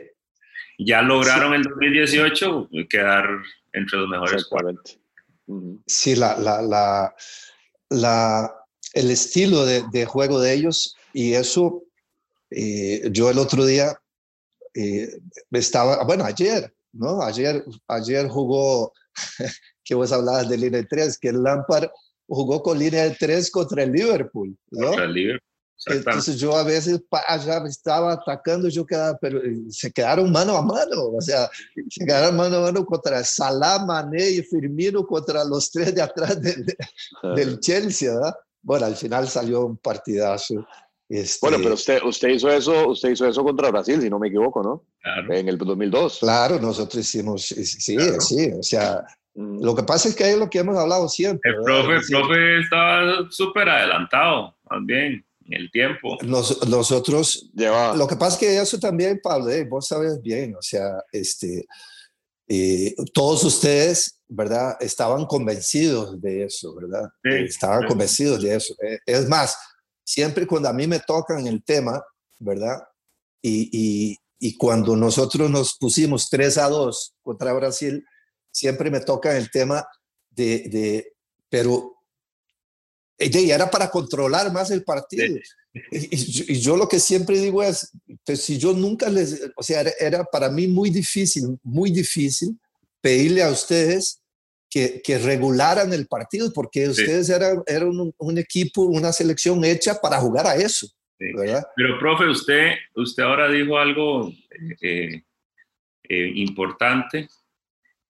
[0.80, 3.28] Ya lograron el 2018 quedar
[3.74, 4.82] entre los mejores cuatro.
[5.86, 7.16] Sí, la, la, la,
[7.89, 8.52] la
[8.94, 11.84] el estilo de, juego de ellos y eso,
[12.50, 13.94] eh, yo el otro día
[14.74, 15.10] eh,
[15.52, 17.22] estaba, bueno, ayer, ¿no?
[17.22, 18.94] Ayer, ayer jugó,
[19.84, 21.89] que vos hablabas de línea de tres, que el Lampard
[22.28, 24.88] jugó con línea de tres contra el Liverpool, ¿no?
[24.88, 25.48] Contra el Liverpool.
[25.88, 30.62] Entonces yo a veces allá estaba atacando, yo quedaba, pero eh, se quedaron mano a
[30.62, 31.50] mano, o sea,
[31.89, 36.39] se quedaron mano a mano contra Salah, Mané y Firmino contra los tres de atrás
[36.39, 38.36] del Chelsea, ¿verdad?
[38.62, 40.66] bueno, al final salió un partidazo.
[41.12, 44.30] Este, bueno, pero usted, usted hizo eso, usted hizo eso contra Brasil, si no me
[44.30, 44.86] equivoco, ¿no?
[45.01, 45.34] Claro.
[45.34, 46.20] En el 2002.
[46.20, 47.97] Claro, nosotros hicimos, sí, sí,
[48.57, 49.03] o sea,
[49.36, 49.62] mm.
[49.62, 51.51] lo que pasa es que es lo que hemos hablado siempre.
[51.51, 56.18] El profe, el profe estaba súper adelantado también en el tiempo.
[56.22, 57.93] Nos, nosotros, Lleva.
[57.93, 61.66] lo que pasa es que eso también, Pablo, eh, vos sabes bien, o sea, este,
[62.47, 64.78] eh, todos ustedes ¿verdad?
[64.80, 67.09] Estaban convencidos de eso, ¿verdad?
[67.22, 68.74] Estaban convencidos de eso.
[68.82, 69.57] Eh, es más,
[70.12, 72.03] siempre cuando a mí me tocan el tema,
[72.39, 72.84] ¿verdad?
[73.41, 78.05] Y, y, y cuando nosotros nos pusimos 3 a 2 contra Brasil,
[78.51, 79.88] siempre me tocan el tema
[80.30, 81.14] de, de
[81.47, 81.95] pero
[83.18, 85.38] ella era para controlar más el partido.
[85.91, 87.89] Y, y, yo lo que siempre digo es,
[88.26, 92.59] pues, si yo nunca les, o sea, era, era, para mí muy difícil, muy difícil
[92.99, 94.20] pedirle a ustedes
[94.72, 100.17] que, que regularan el partido, porque ustedes eran, eran un, equipo, una selección hecha para
[100.17, 100.88] jugar a eso.
[101.19, 101.63] ¿verdad?
[101.76, 104.32] Pero, profe, usted, usted ahora dijo algo
[104.82, 105.22] eh,
[106.09, 107.28] eh, importante,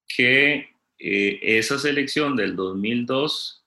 [0.08, 3.62] que eh, esa selección del 2002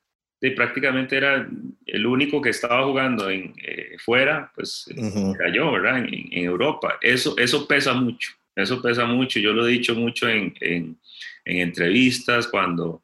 [0.53, 1.49] prácticamente era
[1.87, 5.99] el único que estaba jugando en, eh, fuera, pues era yo, ¿verdad?
[5.99, 6.99] En, en, Europa.
[7.01, 9.41] Eso, eso pesa mucho, eso pesa mucho.
[9.41, 10.97] Yo lo he dicho mucho en, en
[11.45, 13.03] entrevistas cuando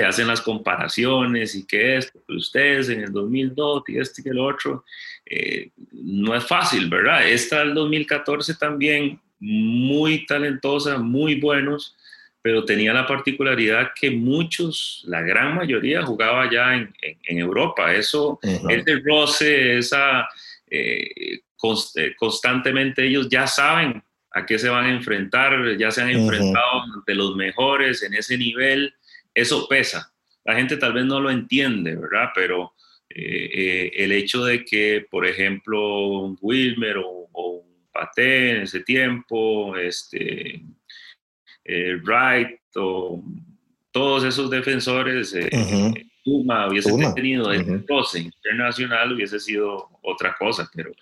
[0.00, 4.84] hacen las comparaciones y que esto, ustedes en el 2002 y este y el otro,
[5.26, 7.28] eh, no es fácil, ¿verdad?
[7.28, 11.96] Esta del 2014 también, muy talentosa, muy buenos,
[12.40, 17.92] pero tenía la particularidad que muchos, la gran mayoría, jugaba ya en, en, Europa.
[17.92, 20.28] Eso, ese roce, esa,
[20.68, 21.40] eh,
[21.96, 24.02] eh, constantemente ellos ya saben
[24.34, 28.38] a qué se van a enfrentar, ya se han enfrentado de los mejores en ese
[28.38, 28.94] nivel,
[29.34, 30.12] eso pesa.
[30.44, 32.30] La gente tal vez no lo entiende, ¿verdad?
[32.34, 32.74] Pero
[33.08, 40.62] eh, el hecho de que, por ejemplo, Wilmer o, o Paté en ese tiempo, este,
[41.64, 43.22] eh, Wright o
[43.90, 45.50] todos esos defensores, eh,
[46.24, 50.92] Puma hubiese tenido el roce internacional, hubiese sido otra cosa, pero,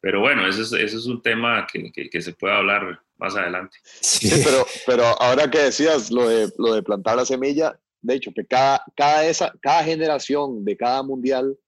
[0.00, 3.78] pero bueno, ese es, ese es un tema que, que, se puede hablar más adelante.
[3.82, 8.32] Sí, pero, pero ahora que decías lo de, lo de plantar la semilla, de hecho,
[8.32, 11.58] que cada, cada, esa, cada generación de cada mundial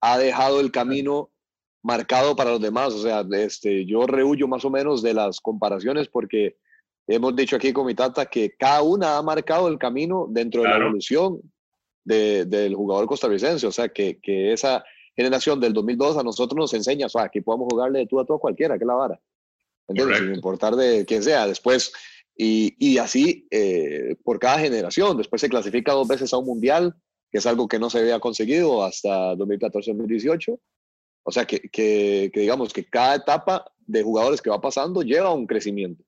[0.00, 1.30] ha dejado el camino
[1.82, 2.94] marcado para los demás.
[2.94, 6.56] O sea, este, yo rehuyo más o menos de las comparaciones porque
[7.06, 10.68] hemos dicho aquí con mi tata que cada una ha marcado el camino dentro de
[10.68, 11.40] la evolución
[12.04, 13.66] del jugador costarricense.
[13.66, 14.84] O sea, que, que, esa
[15.14, 18.24] generación del 2002 a nosotros nos enseña, o sea, que podemos jugarle de tú a
[18.24, 19.20] tú a cualquiera, que la vara.
[19.88, 20.18] ¿Entiendes?
[20.18, 21.46] Sin importar de quién sea.
[21.46, 21.92] Después,
[22.36, 25.16] y, y así eh, por cada generación.
[25.16, 26.94] Después se clasifica dos veces a un mundial,
[27.30, 30.58] que es algo que no se había conseguido hasta 2014-2018.
[31.24, 35.32] O sea, que, que, que digamos que cada etapa de jugadores que va pasando lleva
[35.32, 36.04] un crecimiento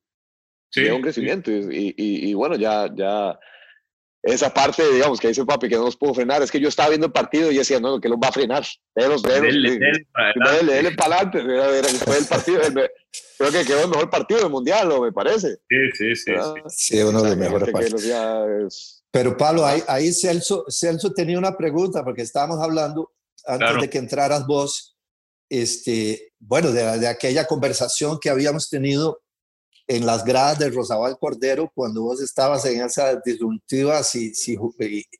[0.75, 1.51] sí, un crecimiento.
[1.51, 3.39] Y, y, y, bueno, ya, ya
[4.25, 6.89] esa parte, digamos, que dice papi que no nos pudo frenar, es que yo estaba
[6.89, 8.65] viendo el partido y decía, no, que los va a frenar.
[8.95, 9.53] Delos, delos.
[9.53, 11.43] Dele para adelante.
[12.03, 12.59] Fue el partido,
[13.37, 15.59] creo que quedó el mejor partido del mundial, me parece.
[15.69, 16.31] Sí, sí, sí.
[16.69, 19.03] Sí, uno de los mejores partidos.
[19.11, 23.13] Pero Pablo, ahí, ahí Celso, Celso tenía una pregunta, porque estábamos hablando
[23.45, 24.97] antes de que entraras vos,
[25.49, 29.21] este, bueno, de, de aquella conversación que habíamos tenido
[29.87, 34.57] en las gradas del Rosabal Cordero cuando vos estabas en esa disyuntiva si, si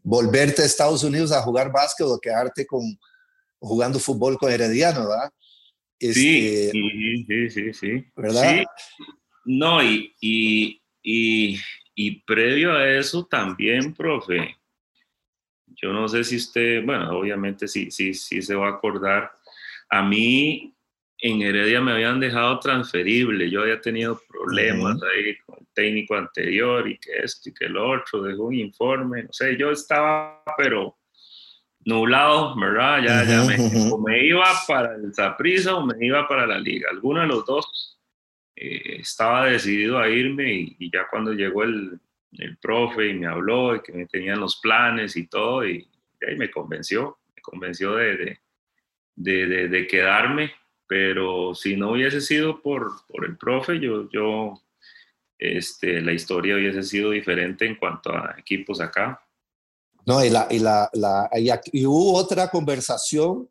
[0.03, 2.81] volverte a Estados Unidos a jugar básquet o quedarte con,
[3.59, 5.31] jugando fútbol con Herediano, ¿verdad?
[5.99, 6.71] sí, este,
[7.27, 8.63] sí, sí, sí, ¿Verdad?
[9.45, 11.59] No, y, y, y,
[11.93, 14.57] y previo a eso también, profe,
[15.67, 19.31] yo no sé si usted, bueno, obviamente sí, sí, sí se va a acordar.
[19.89, 20.74] A mí
[21.27, 26.87] en Heredia me habían dejado transferible, yo había tenido problemas ahí con el técnico anterior
[26.87, 30.99] y que esto y que el otro, dejó un informe, no sé, yo estaba pero
[31.83, 33.01] nublado, ¿verdad?
[33.03, 33.55] Ya, ya me,
[33.91, 37.43] o me iba para el Zaprisa o me iba para la liga, alguno de los
[37.43, 37.97] dos
[38.55, 41.99] eh, estaba decidido a irme y, ya cuando llegó el,
[42.33, 45.87] el, profe y me habló y que me tenían los planes y todo y,
[46.27, 48.37] ahí me convenció, me convenció de,
[49.15, 50.53] de, de, de quedarme
[50.87, 54.61] pero si no hubiese sido por, por el profe, yo, yo
[55.37, 59.21] este, la historia hubiese sido diferente en cuanto a equipos acá.
[60.05, 63.49] No, y, la, y, la, la, y, hubo otra conversación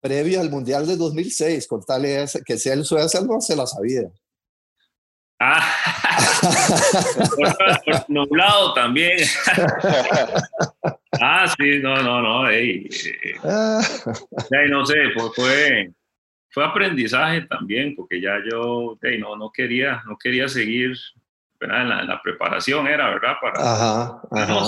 [0.00, 2.04] previa al Mundial de 2006, con tal
[2.44, 4.02] que sea el Suecia no se la sabía.
[5.38, 5.70] Ah,
[8.08, 9.18] nublado también.
[11.20, 12.48] ah, sí, no, no, no.
[12.48, 12.88] Ey,
[13.42, 13.82] ah.
[14.70, 14.94] no sé,
[15.34, 15.92] fue,
[16.56, 20.96] fue aprendizaje también, porque ya yo no, no, quería, no quería seguir
[21.60, 23.34] En, la, preparación, era, ¿verdad?
[23.42, 24.22] Para ajá,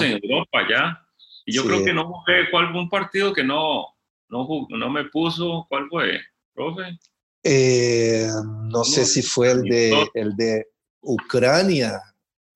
[0.05, 1.03] en Europa ya.
[1.47, 3.86] Y yo creo que no jugué, ¿cuál fue un partido que no,
[4.28, 5.64] no, no me puso?
[5.66, 6.20] ¿Cuál fue,
[6.53, 6.99] profe?
[7.43, 8.26] Eh,
[8.70, 10.66] no, sé si fue el de, el de
[11.01, 12.03] Ucrania.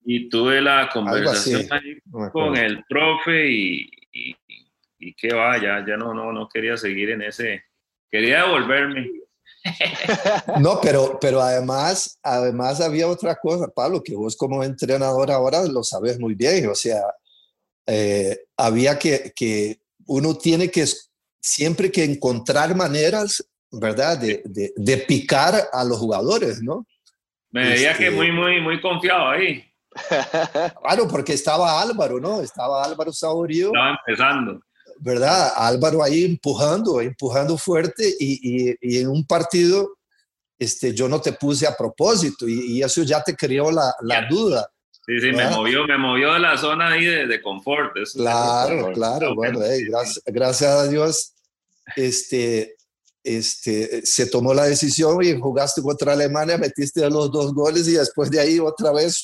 [0.05, 1.97] Y tuve la conversación ahí
[2.31, 4.35] con el profe y, y,
[4.99, 7.63] y, qué va, ya, ya no, no, no quería seguir en ese,
[8.11, 9.22] quería devolverme.
[10.59, 15.83] No, pero, pero además, además había otra cosa, Pablo, que vos como entrenador ahora lo
[15.83, 17.01] sabes muy bien, o sea,
[17.87, 20.85] eh, había que, que uno tiene que
[21.41, 24.17] siempre que encontrar maneras, ¿verdad?
[24.17, 24.43] De,
[24.75, 26.85] de, picar a los jugadores, ¿no?
[27.51, 29.63] Me veía que este muy, muy, muy confiado ahí.
[30.81, 32.41] Claro, porque estaba Álvaro, ¿no?
[32.41, 33.67] Estaba Álvaro Saborío.
[33.67, 34.61] Estaba empezando.
[34.99, 35.53] ¿Verdad?
[35.55, 39.97] Álvaro ahí empujando, empujando fuerte y, y, en un partido
[40.57, 44.69] este, yo no te puse a propósito y, eso ya te creó la, la duda.
[45.05, 47.93] Sí, sí, me movió, me movió de la zona ahí de, de confort.
[48.13, 51.33] claro, claro, bueno, gracias, gracias a Dios,
[51.97, 52.77] este,
[53.23, 58.31] este, se tomó la decisión y jugaste contra Alemania, metiste los dos goles y después
[58.31, 59.17] de ahí otra vez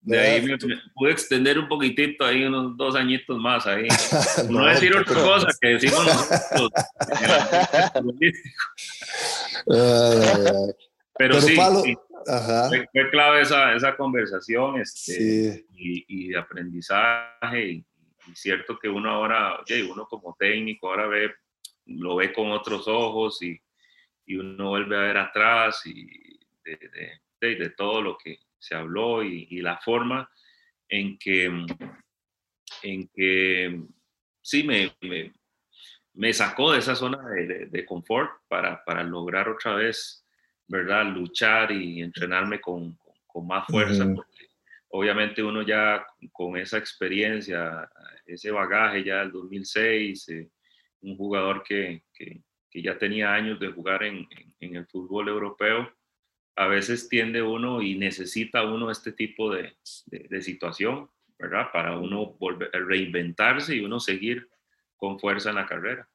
[0.00, 0.56] de ahí me,
[0.94, 3.86] pude extender un poquitito, ahí unos dos añitos más ahí.
[4.50, 6.70] no, decir otra cosa que decimos nosotros.
[11.18, 17.68] pero, sí, Fue, clave esa, esa conversación este, y, y, de aprendizaje.
[17.70, 17.84] Y,
[18.34, 21.34] cierto que uno ahora, oye, uno como técnico ahora ve,
[21.86, 23.58] lo ve con otros ojos y,
[24.26, 29.22] y uno vuelve a ver atrás y de, de, de todo lo que, se habló
[29.22, 30.30] y, la forma
[30.88, 31.44] en que,
[32.82, 33.80] en que
[34.42, 34.92] sí me,
[36.14, 40.26] me, sacó de esa zona de, confort para, para, lograr otra vez,
[40.66, 41.06] ¿verdad?
[41.06, 44.06] Luchar y entrenarme con, con, más fuerza.
[44.14, 44.48] porque
[44.88, 47.88] obviamente uno ya con esa experiencia,
[48.26, 50.50] ese bagaje ya del 2006, eh,
[51.00, 54.26] un jugador que, que, que, ya tenía años de jugar en,
[54.60, 55.88] en el fútbol europeo,
[56.58, 61.66] a veces tiende uno y necesita uno este tipo de, de, situación, ¿verdad?
[61.72, 64.48] Para uno volver, reinventarse y uno seguir
[64.96, 66.08] con fuerza en la carrera.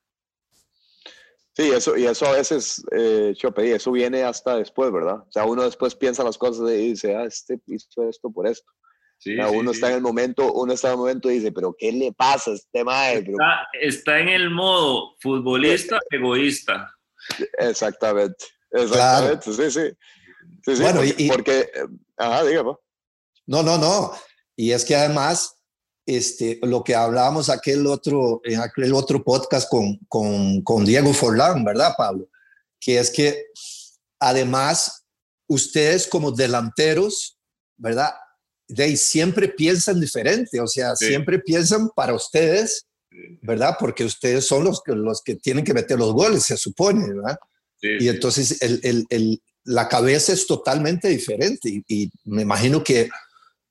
[1.54, 5.20] Sí, eso, y eso a veces, eh, Chope, eso viene hasta después, ¿verdad?
[5.20, 8.70] O sea, uno después piensa las cosas y dice, ah, este hizo esto por esto.
[9.20, 11.90] Sí, uno está en el momento, uno está en el momento y dice, pero ¿qué
[11.94, 13.20] le pasa a este mae?
[13.20, 16.94] Está, está, en el modo futbolista egoísta.
[17.60, 19.98] Exactamente, exactamente, sí, sí
[20.66, 21.70] bueno, y, porque,
[22.18, 22.74] ajá, dígame.
[23.46, 24.14] No, no, no.
[24.56, 25.56] Y es que además,
[26.06, 31.64] este, lo que hablábamos aquel otro, en aquel otro podcast con, con, con Diego Forlán,
[31.64, 32.30] ¿verdad, Pablo?
[32.80, 33.48] Que es que
[34.20, 35.06] además
[35.48, 37.38] ustedes como delanteros,
[37.78, 38.12] ¿verdad?
[38.68, 42.88] De siempre piensan diferente, o sea, siempre piensan para ustedes,
[43.42, 43.76] ¿verdad?
[43.80, 47.38] Porque ustedes son los que, los que tienen que meter los goles, se supone, ¿verdad?
[47.82, 53.10] y entonces el, el, el, la cabeza es totalmente diferente y, me imagino que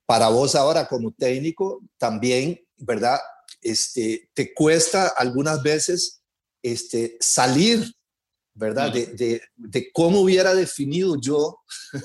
[0.07, 3.19] para vos ahora como técnico también, ¿verdad?
[3.61, 6.23] Este, te cuesta algunas veces
[6.63, 7.93] este, salir,
[8.55, 8.93] ¿verdad?
[8.93, 11.59] De, de, cómo hubiera definido yo,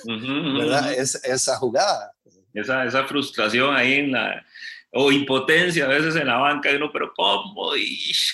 [0.06, 0.94] ¿verdad?
[0.94, 2.12] esa jugada.
[2.54, 4.44] Esa, esa frustración ahí en la,
[4.92, 7.72] o impotencia a veces en la banca, uno, pero ¿cómo?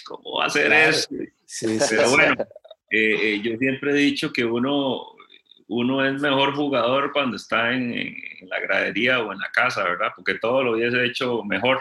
[0.05, 1.09] ¿Cómo va a hacer eso?
[1.45, 2.35] Sí, pero bueno,
[2.89, 5.12] eh, eh, yo siempre he dicho que uno,
[5.73, 8.15] uno es mejor jugador cuando está en,
[8.47, 10.11] la gradería o en la casa, ¿verdad?
[10.15, 11.79] Porque todo lo hubiese hecho mejor.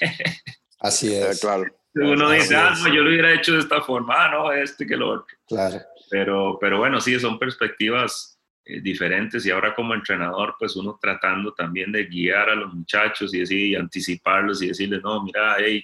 [0.80, 1.40] Así es.
[1.40, 1.64] claro.
[1.94, 4.96] Uno dice, ah, no, yo lo hubiera hecho de esta forma, ah, no, este que
[4.96, 5.36] lo otro.
[5.46, 5.80] Claro.
[6.10, 11.52] Pero, pero bueno, sí, son perspectivas eh, diferentes y ahora como entrenador, pues uno tratando
[11.52, 15.82] también de guiar a los muchachos y decir, anticiparlos y decirles, no, mira, hey,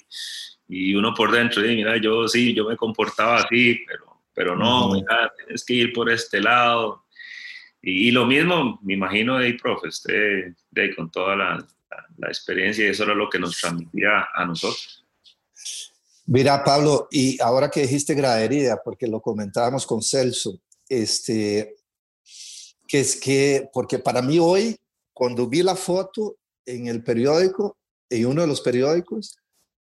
[0.66, 5.32] y uno por dentro, mira, yo sí, yo me comportaba así, pero, pero no, mira,
[5.36, 7.04] tienes que ir por este lado
[7.82, 9.88] y, lo mismo, me imagino, de ahí, profe,
[10.70, 11.66] de con toda la,
[12.18, 15.04] la, experiencia, y eso era lo que nos transmitía a nosotros.
[16.26, 21.76] Mira, Pablo, y ahora que dijiste gradería, porque lo comentábamos con Celso, este,
[22.86, 24.76] que es que, porque para mí hoy,
[25.12, 27.78] cuando vi la foto en el periódico,
[28.10, 29.36] en uno de los periódicos,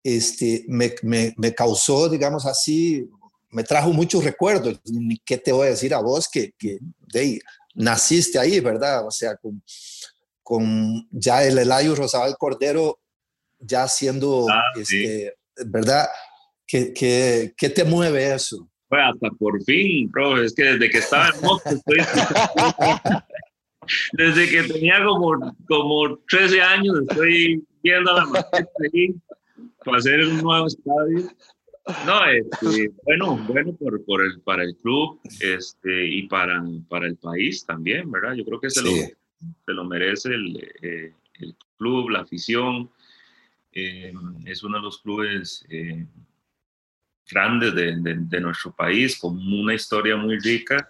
[0.02, 3.08] este, me, me, me causó, digamos así,
[3.50, 4.80] me trajo muchos recuerdos.
[5.24, 6.28] ¿Qué te voy a decir a vos?
[6.28, 6.78] Que, que
[7.12, 7.40] de,
[7.74, 9.06] naciste ahí, ¿verdad?
[9.06, 9.62] O sea, con,
[10.42, 13.00] con ya el Elayo Rosabal Cordero
[13.58, 15.34] ya siendo, ah, este,
[15.66, 16.06] ¿verdad?
[16.66, 18.68] ¿Qué, qué, qué te mueve eso?
[18.88, 21.98] Pues hasta por fin, bro, es que desde que estaba en Moscú estoy...
[24.12, 29.14] desde que tenía como, como 13 años estoy viendo a la maqueta ahí
[29.84, 31.28] para hacer un nuevo estadio
[32.06, 37.16] no, este, bueno, bueno por, por, el, para el club este, y para, para el
[37.16, 38.34] país también, ¿verdad?
[38.34, 42.90] Yo creo que se, lo, se lo merece el, eh, el, club, la afición.
[43.70, 44.14] Eh,
[44.46, 46.06] es uno de los clubes eh,
[47.28, 50.88] grandes de, de, nuestro país, con una historia muy rica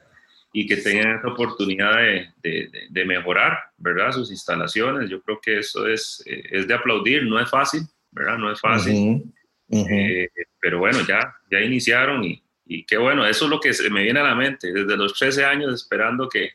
[0.52, 4.12] y que tengan esa oportunidad de, de, mejorar, ¿verdad?
[4.12, 5.10] Sus instalaciones.
[5.10, 7.82] Yo creo que eso es, es de aplaudir, no es fácil,
[8.12, 8.38] ¿verdad?
[8.38, 9.24] No es fácil.
[9.70, 10.28] Eh,
[10.60, 14.02] pero bueno, ya, ya iniciaron y, y, qué bueno, eso es lo que se me
[14.02, 16.50] viene a la mente, desde los 13 años esperando que,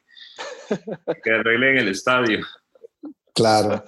[1.23, 2.45] que arreglen el estadio.
[3.33, 3.83] Claro,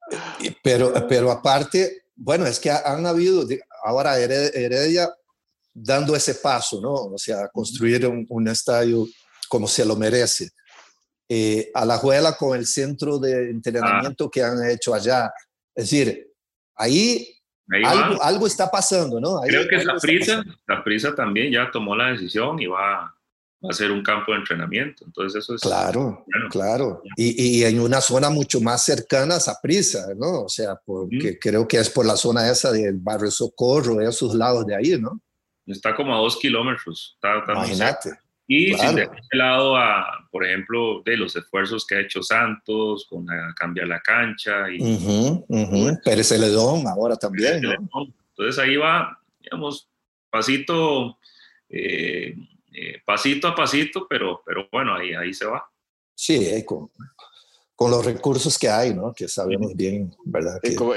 [0.62, 3.46] pero, pero aparte, bueno, es que han habido,
[3.84, 5.08] ahora Heredia
[5.72, 6.92] dando ese paso, ¿no?
[6.92, 9.06] O sea, construir un, un estadio
[9.48, 10.48] como se lo merece.
[11.28, 15.30] eh, Alajuela con el centro de entrenamiento que han hecho allá.
[15.74, 16.32] Es decir,
[16.76, 17.35] ahí,
[17.84, 19.40] algo, algo, está pasando, ¿no?
[19.40, 23.12] Creo que la prisa, la prisa también ya tomó la decisión y va,
[23.64, 25.04] va a ser un campo de entrenamiento.
[25.04, 25.60] Entonces eso es...
[25.60, 27.02] Claro, claro.
[27.16, 30.42] Y, y, en una zona mucho más cercana a esa prisa, ¿no?
[30.42, 34.66] O sea, porque creo que es por la zona esa del barrio Socorro, esos lados
[34.66, 35.20] de ahí, ¿no?
[35.66, 37.18] Está como a dos kilómetros.
[37.48, 38.10] Imagínate.
[38.48, 43.06] Y sin dejar de lado a, por ejemplo, de los esfuerzos que ha hecho Santos
[43.08, 43.26] con
[43.56, 44.70] cambiar la cancha.
[44.70, 44.78] Y,
[46.04, 47.62] Pérez Celedón ahora también.
[47.64, 49.88] Entonces ahí va, digamos,
[50.30, 51.18] pasito,
[51.68, 52.36] eh,
[52.72, 55.68] eh, pasito a pasito, pero, pero bueno, ahí, ahí se va.
[56.14, 56.90] Sí, eh, con,
[57.74, 59.12] con, los recursos que hay, ¿no?
[59.12, 60.60] Que sabemos bien, ¿verdad?
[60.76, 60.94] Como,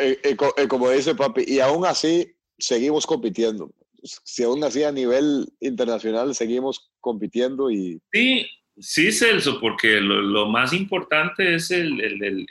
[0.68, 3.72] como dice papi, y aún así seguimos compitiendo
[4.04, 8.02] si aún así a nivel internacional seguimos compitiendo y...
[8.12, 8.47] Sí,
[8.78, 12.45] sí, Celso, porque lo, más importante es el, el,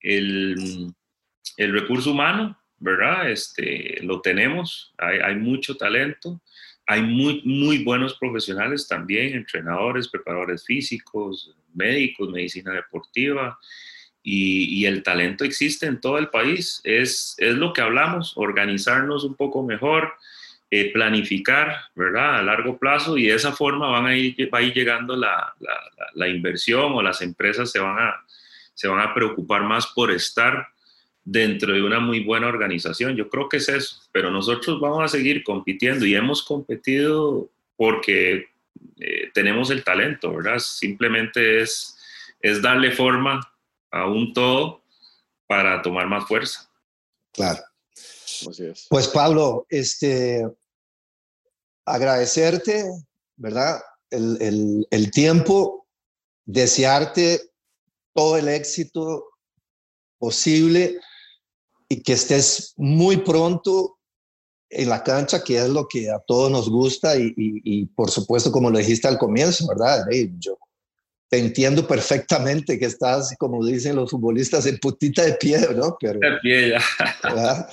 [0.00, 0.94] el,
[1.56, 3.30] el, recurso humano, ¿verdad?
[3.30, 6.40] Este, lo tenemos, hay, hay, mucho talento,
[6.86, 13.58] hay muy, muy buenos profesionales también, entrenadores, preparadores físicos, médicos, medicina deportiva.
[14.22, 16.80] Y, y, el talento existe en todo el país.
[16.82, 20.14] Es, es lo que hablamos, organizarnos un poco mejor,
[20.76, 22.40] eh, planificar, ¿verdad?
[22.40, 25.54] A largo plazo y de esa forma van a ir, va a ir llegando la,
[25.60, 25.80] la,
[26.14, 28.24] la, inversión o las empresas se van, a,
[28.74, 30.66] se van a preocupar más por estar
[31.22, 33.14] dentro de una muy buena organización.
[33.14, 38.48] Yo creo que es eso, pero nosotros vamos a seguir compitiendo y hemos competido porque
[38.98, 40.58] eh, tenemos el talento, ¿verdad?
[40.58, 41.96] Simplemente es,
[42.40, 43.40] es darle forma
[43.92, 44.82] a un todo
[45.46, 46.68] para tomar más fuerza.
[47.32, 47.60] Claro.
[48.88, 50.44] Pues Pablo, este,
[51.84, 52.84] agradecerte,
[53.36, 53.80] ¿verdad?
[54.10, 55.86] El, el, tiempo,
[56.44, 57.40] desearte
[58.12, 59.24] todo el éxito
[60.18, 60.98] posible
[61.88, 63.98] y que estés muy pronto
[64.70, 68.50] en la cancha, que es lo que a todos nos gusta y, y, por supuesto,
[68.52, 70.04] como lo dijiste al comienzo, ¿verdad?
[70.38, 70.58] yo
[71.28, 75.96] te entiendo perfectamente que estás, como dicen los futbolistas, en putita de pie, ¿no?
[75.98, 77.68] Pero, de pie ya.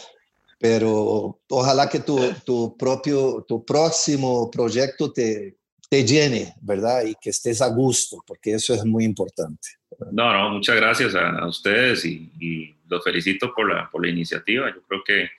[0.61, 5.57] Pero ojalá que tu, tu, propio, tu próximo proyecto te,
[5.89, 7.03] te llene, ¿verdad?
[7.03, 9.69] Y que estés a gusto, porque eso es muy importante.
[10.11, 14.71] No, no, muchas gracias a, ustedes y, y, los felicito por la, por la iniciativa.
[14.71, 15.29] Yo creo que,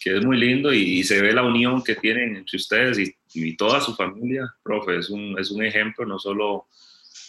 [0.00, 3.56] que es muy lindo y, se ve la unión que tienen entre ustedes y, y,
[3.58, 4.96] toda su familia, profe.
[4.96, 6.68] Es un, es un ejemplo, no solo,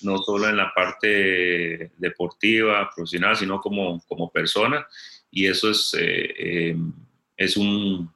[0.03, 4.87] no solo en la parte deportiva, profesional, sino como, como persona.
[5.29, 5.93] Y eso es...
[5.99, 6.77] Eh, eh,
[7.37, 8.11] es un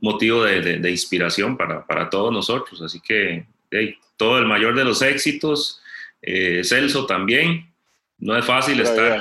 [0.00, 2.80] motivo de, inspiración para, para, todos nosotros.
[2.82, 3.46] Así que
[4.16, 5.80] todo el mayor de los éxitos,
[6.22, 7.66] eh, Celso también.
[8.20, 9.20] No es fácil estar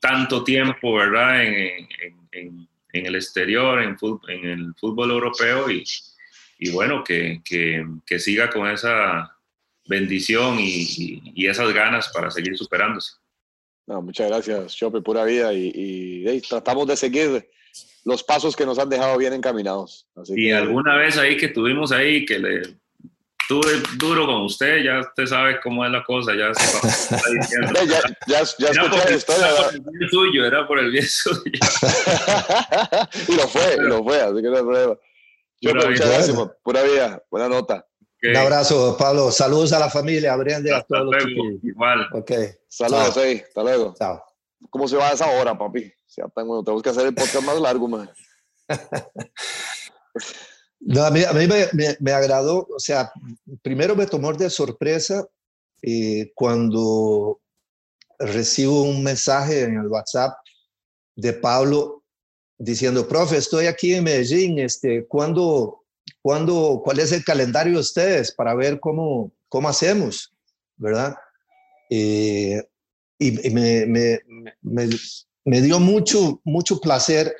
[0.00, 1.44] tanto tiempo, ¿verdad?
[1.44, 1.88] En,
[2.32, 3.96] en, en el exterior, en,
[4.28, 5.84] en, el fútbol europeo y,
[6.58, 9.36] y bueno, que, que, que, siga con esa
[9.86, 13.12] bendición y, y, esas ganas para seguir superándose.
[13.86, 15.72] No, muchas gracias, Chope, pura vida y,
[16.26, 17.48] y tratamos de seguir
[18.04, 20.06] los pasos que nos han dejado bien encaminados.
[20.28, 22.62] y alguna vez ahí que tuvimos ahí, que le
[23.48, 27.10] tuve duro con usted, ya usted sabe cómo es la cosa, ya se
[27.86, 29.48] ya, ya, ya escuché la historia.
[29.48, 31.42] Era por el bien suyo, era por el bien suyo.
[33.28, 34.96] y lo fue, y lo fue, así que no hay problema.
[35.60, 37.86] Yo muchas gracias, pura vida, buena nota.
[38.24, 39.32] Un abrazo, Pablo.
[39.32, 41.46] Saludos a la familia, Brenda, a todos los chicos.
[41.62, 42.06] Igual.
[42.12, 42.50] Okay.
[42.68, 43.42] Saludos, ahí.
[43.44, 43.94] Hasta luego.
[43.98, 44.31] Chao.
[44.70, 45.92] ¿Cómo se va a esa hora, papi?
[46.06, 46.62] sea tan bueno.
[46.62, 48.10] Tenemos que hacer el podcast más largo, man.
[50.84, 53.12] No, a mí, a mí me, me, agradó, o sea,
[53.62, 55.24] primero me tomó de sorpresa
[55.80, 57.40] eh, cuando
[58.18, 60.36] recibo un mensaje en el WhatsApp
[61.14, 62.02] de Pablo
[62.58, 65.84] diciendo, profe, estoy aquí en Medellín, este, ¿cuándo,
[66.20, 70.34] ¿cuándo, cuál es el calendario de ustedes para ver cómo, cómo hacemos?
[70.76, 71.14] ¿Verdad?
[71.90, 72.60] Eh,
[73.28, 74.20] y, me, me,
[74.62, 74.88] me,
[75.44, 77.34] me dio mucho, mucho placer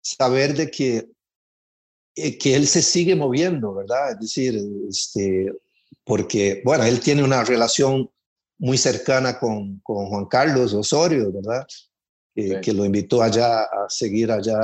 [0.00, 1.10] saber de que,
[2.14, 4.12] eh, que él se sigue moviendo, ¿verdad?
[4.12, 5.52] Es decir, este,
[6.04, 8.10] porque, bueno, él tiene una relación
[8.58, 11.66] muy cercana con, con Juan Carlos Osorio, ¿verdad?
[12.34, 14.58] Que lo invitó allá a seguir allá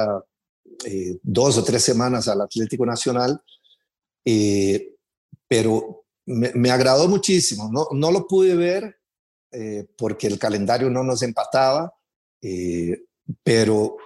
[0.87, 3.41] eh, dos o tres semanas al Atlético Nacional.
[4.25, 4.95] Eh,
[5.47, 7.71] pero me, me, agradó muchísimo.
[7.71, 8.96] No, no lo pude ver
[9.97, 11.93] porque el calendario no nos empataba,
[12.43, 13.03] eh,
[13.43, 13.97] pero,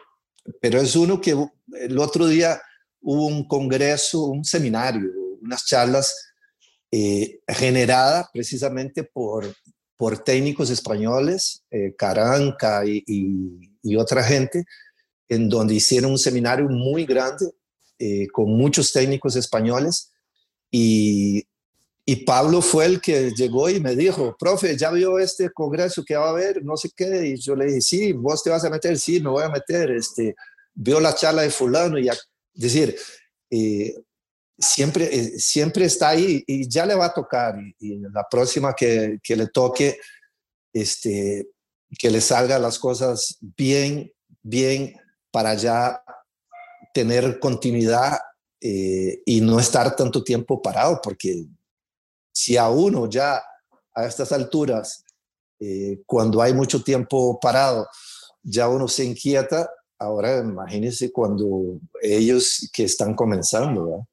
[0.61, 1.36] pero es uno que
[1.78, 2.61] el otro día
[3.01, 5.11] hubo un congreso, un seminario,
[5.42, 6.14] unas charlas
[6.90, 9.46] eh, generadas precisamente por,
[9.96, 13.05] por técnicos españoles, eh, Caranca y,
[13.82, 14.64] y, otra gente,
[15.28, 17.46] en donde hicieron un seminario muy grande
[17.98, 20.11] eh, con muchos técnicos españoles
[20.70, 21.44] y,
[22.12, 26.16] y, Pablo fue el que llegó y me dijo, profe, ¿ya vio este congreso que
[26.16, 26.64] va a haber?
[26.64, 27.26] No sé qué.
[27.26, 29.90] Y yo le dije, sí, vos te vas a meter, sí, me voy a meter.
[29.90, 30.34] Este,
[30.74, 32.14] vio la charla de fulano y a,
[32.52, 32.96] decir,
[33.50, 33.94] eh,
[34.58, 37.56] siempre, eh, siempre está ahí y ya le va a tocar.
[37.78, 39.98] Y, la próxima que, que, le toque,
[40.72, 41.48] este,
[41.98, 44.96] que le salga las cosas bien, bien
[45.30, 46.02] para ya
[46.92, 48.18] tener continuidad
[48.61, 51.46] eh, y no estar tanto tiempo parado, porque
[52.41, 53.43] si a uno ya
[53.95, 55.05] a estas alturas,
[55.59, 57.86] eh, cuando hay mucho tiempo parado,
[58.43, 59.68] ya uno se inquieta,
[59.99, 64.07] ahora imagínense cuando ellos que están comenzando, ¿verdad?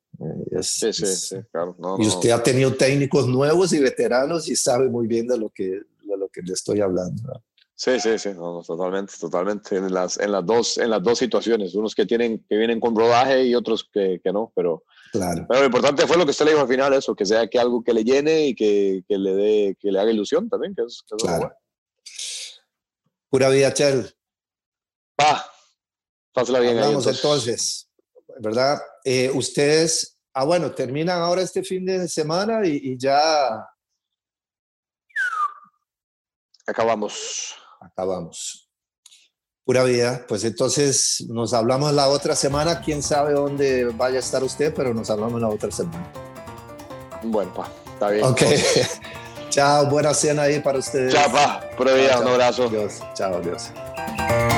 [0.51, 1.77] Eh, sí, sí, sí, claro.
[1.99, 5.63] y usted ha tenido técnicos nuevos y veteranos y sabe muy bien de lo que,
[5.63, 7.41] de lo que le estoy hablando.
[7.75, 9.77] Sí, sí, sí, totalmente, totalmente.
[9.77, 12.95] En las, en, las dos, en las dos situaciones, unos que, tienen, que vienen con
[12.95, 15.45] rodaje y otros que, que no, pero, claro.
[15.47, 17.59] pero lo importante fue lo que usted le dijo al final, eso, que sea que
[17.59, 20.83] algo que le llene y que, que le, dé, que le haga ilusión también, que
[20.83, 21.51] es, claro.
[23.29, 24.15] Pura vida, Chel.
[25.15, 25.51] Pa,
[26.31, 26.77] pásala bien.
[26.79, 27.89] Vamos entonces,
[28.39, 28.79] ¿verdad?
[29.03, 33.67] Eh, ustedes, ah, bueno, terminan ahora este fin de semana y, ya...
[36.65, 37.55] Acabamos.
[37.79, 38.66] Acabamos.
[39.67, 40.23] Pura vida.
[40.29, 42.79] Pues entonces nos hablamos la otra semana.
[42.79, 46.09] Quién sabe dónde vaya a estar usted, pero nos hablamos la otra semana.
[47.21, 48.23] Bueno, pa, está bien.
[48.23, 48.43] Ok.
[49.49, 51.13] chao, buena cena ahí para ustedes.
[51.13, 51.69] Chao, pa.
[51.75, 52.63] Pura vida, un abrazo.
[52.63, 53.01] Adiós.
[53.13, 54.56] Chao, adiós.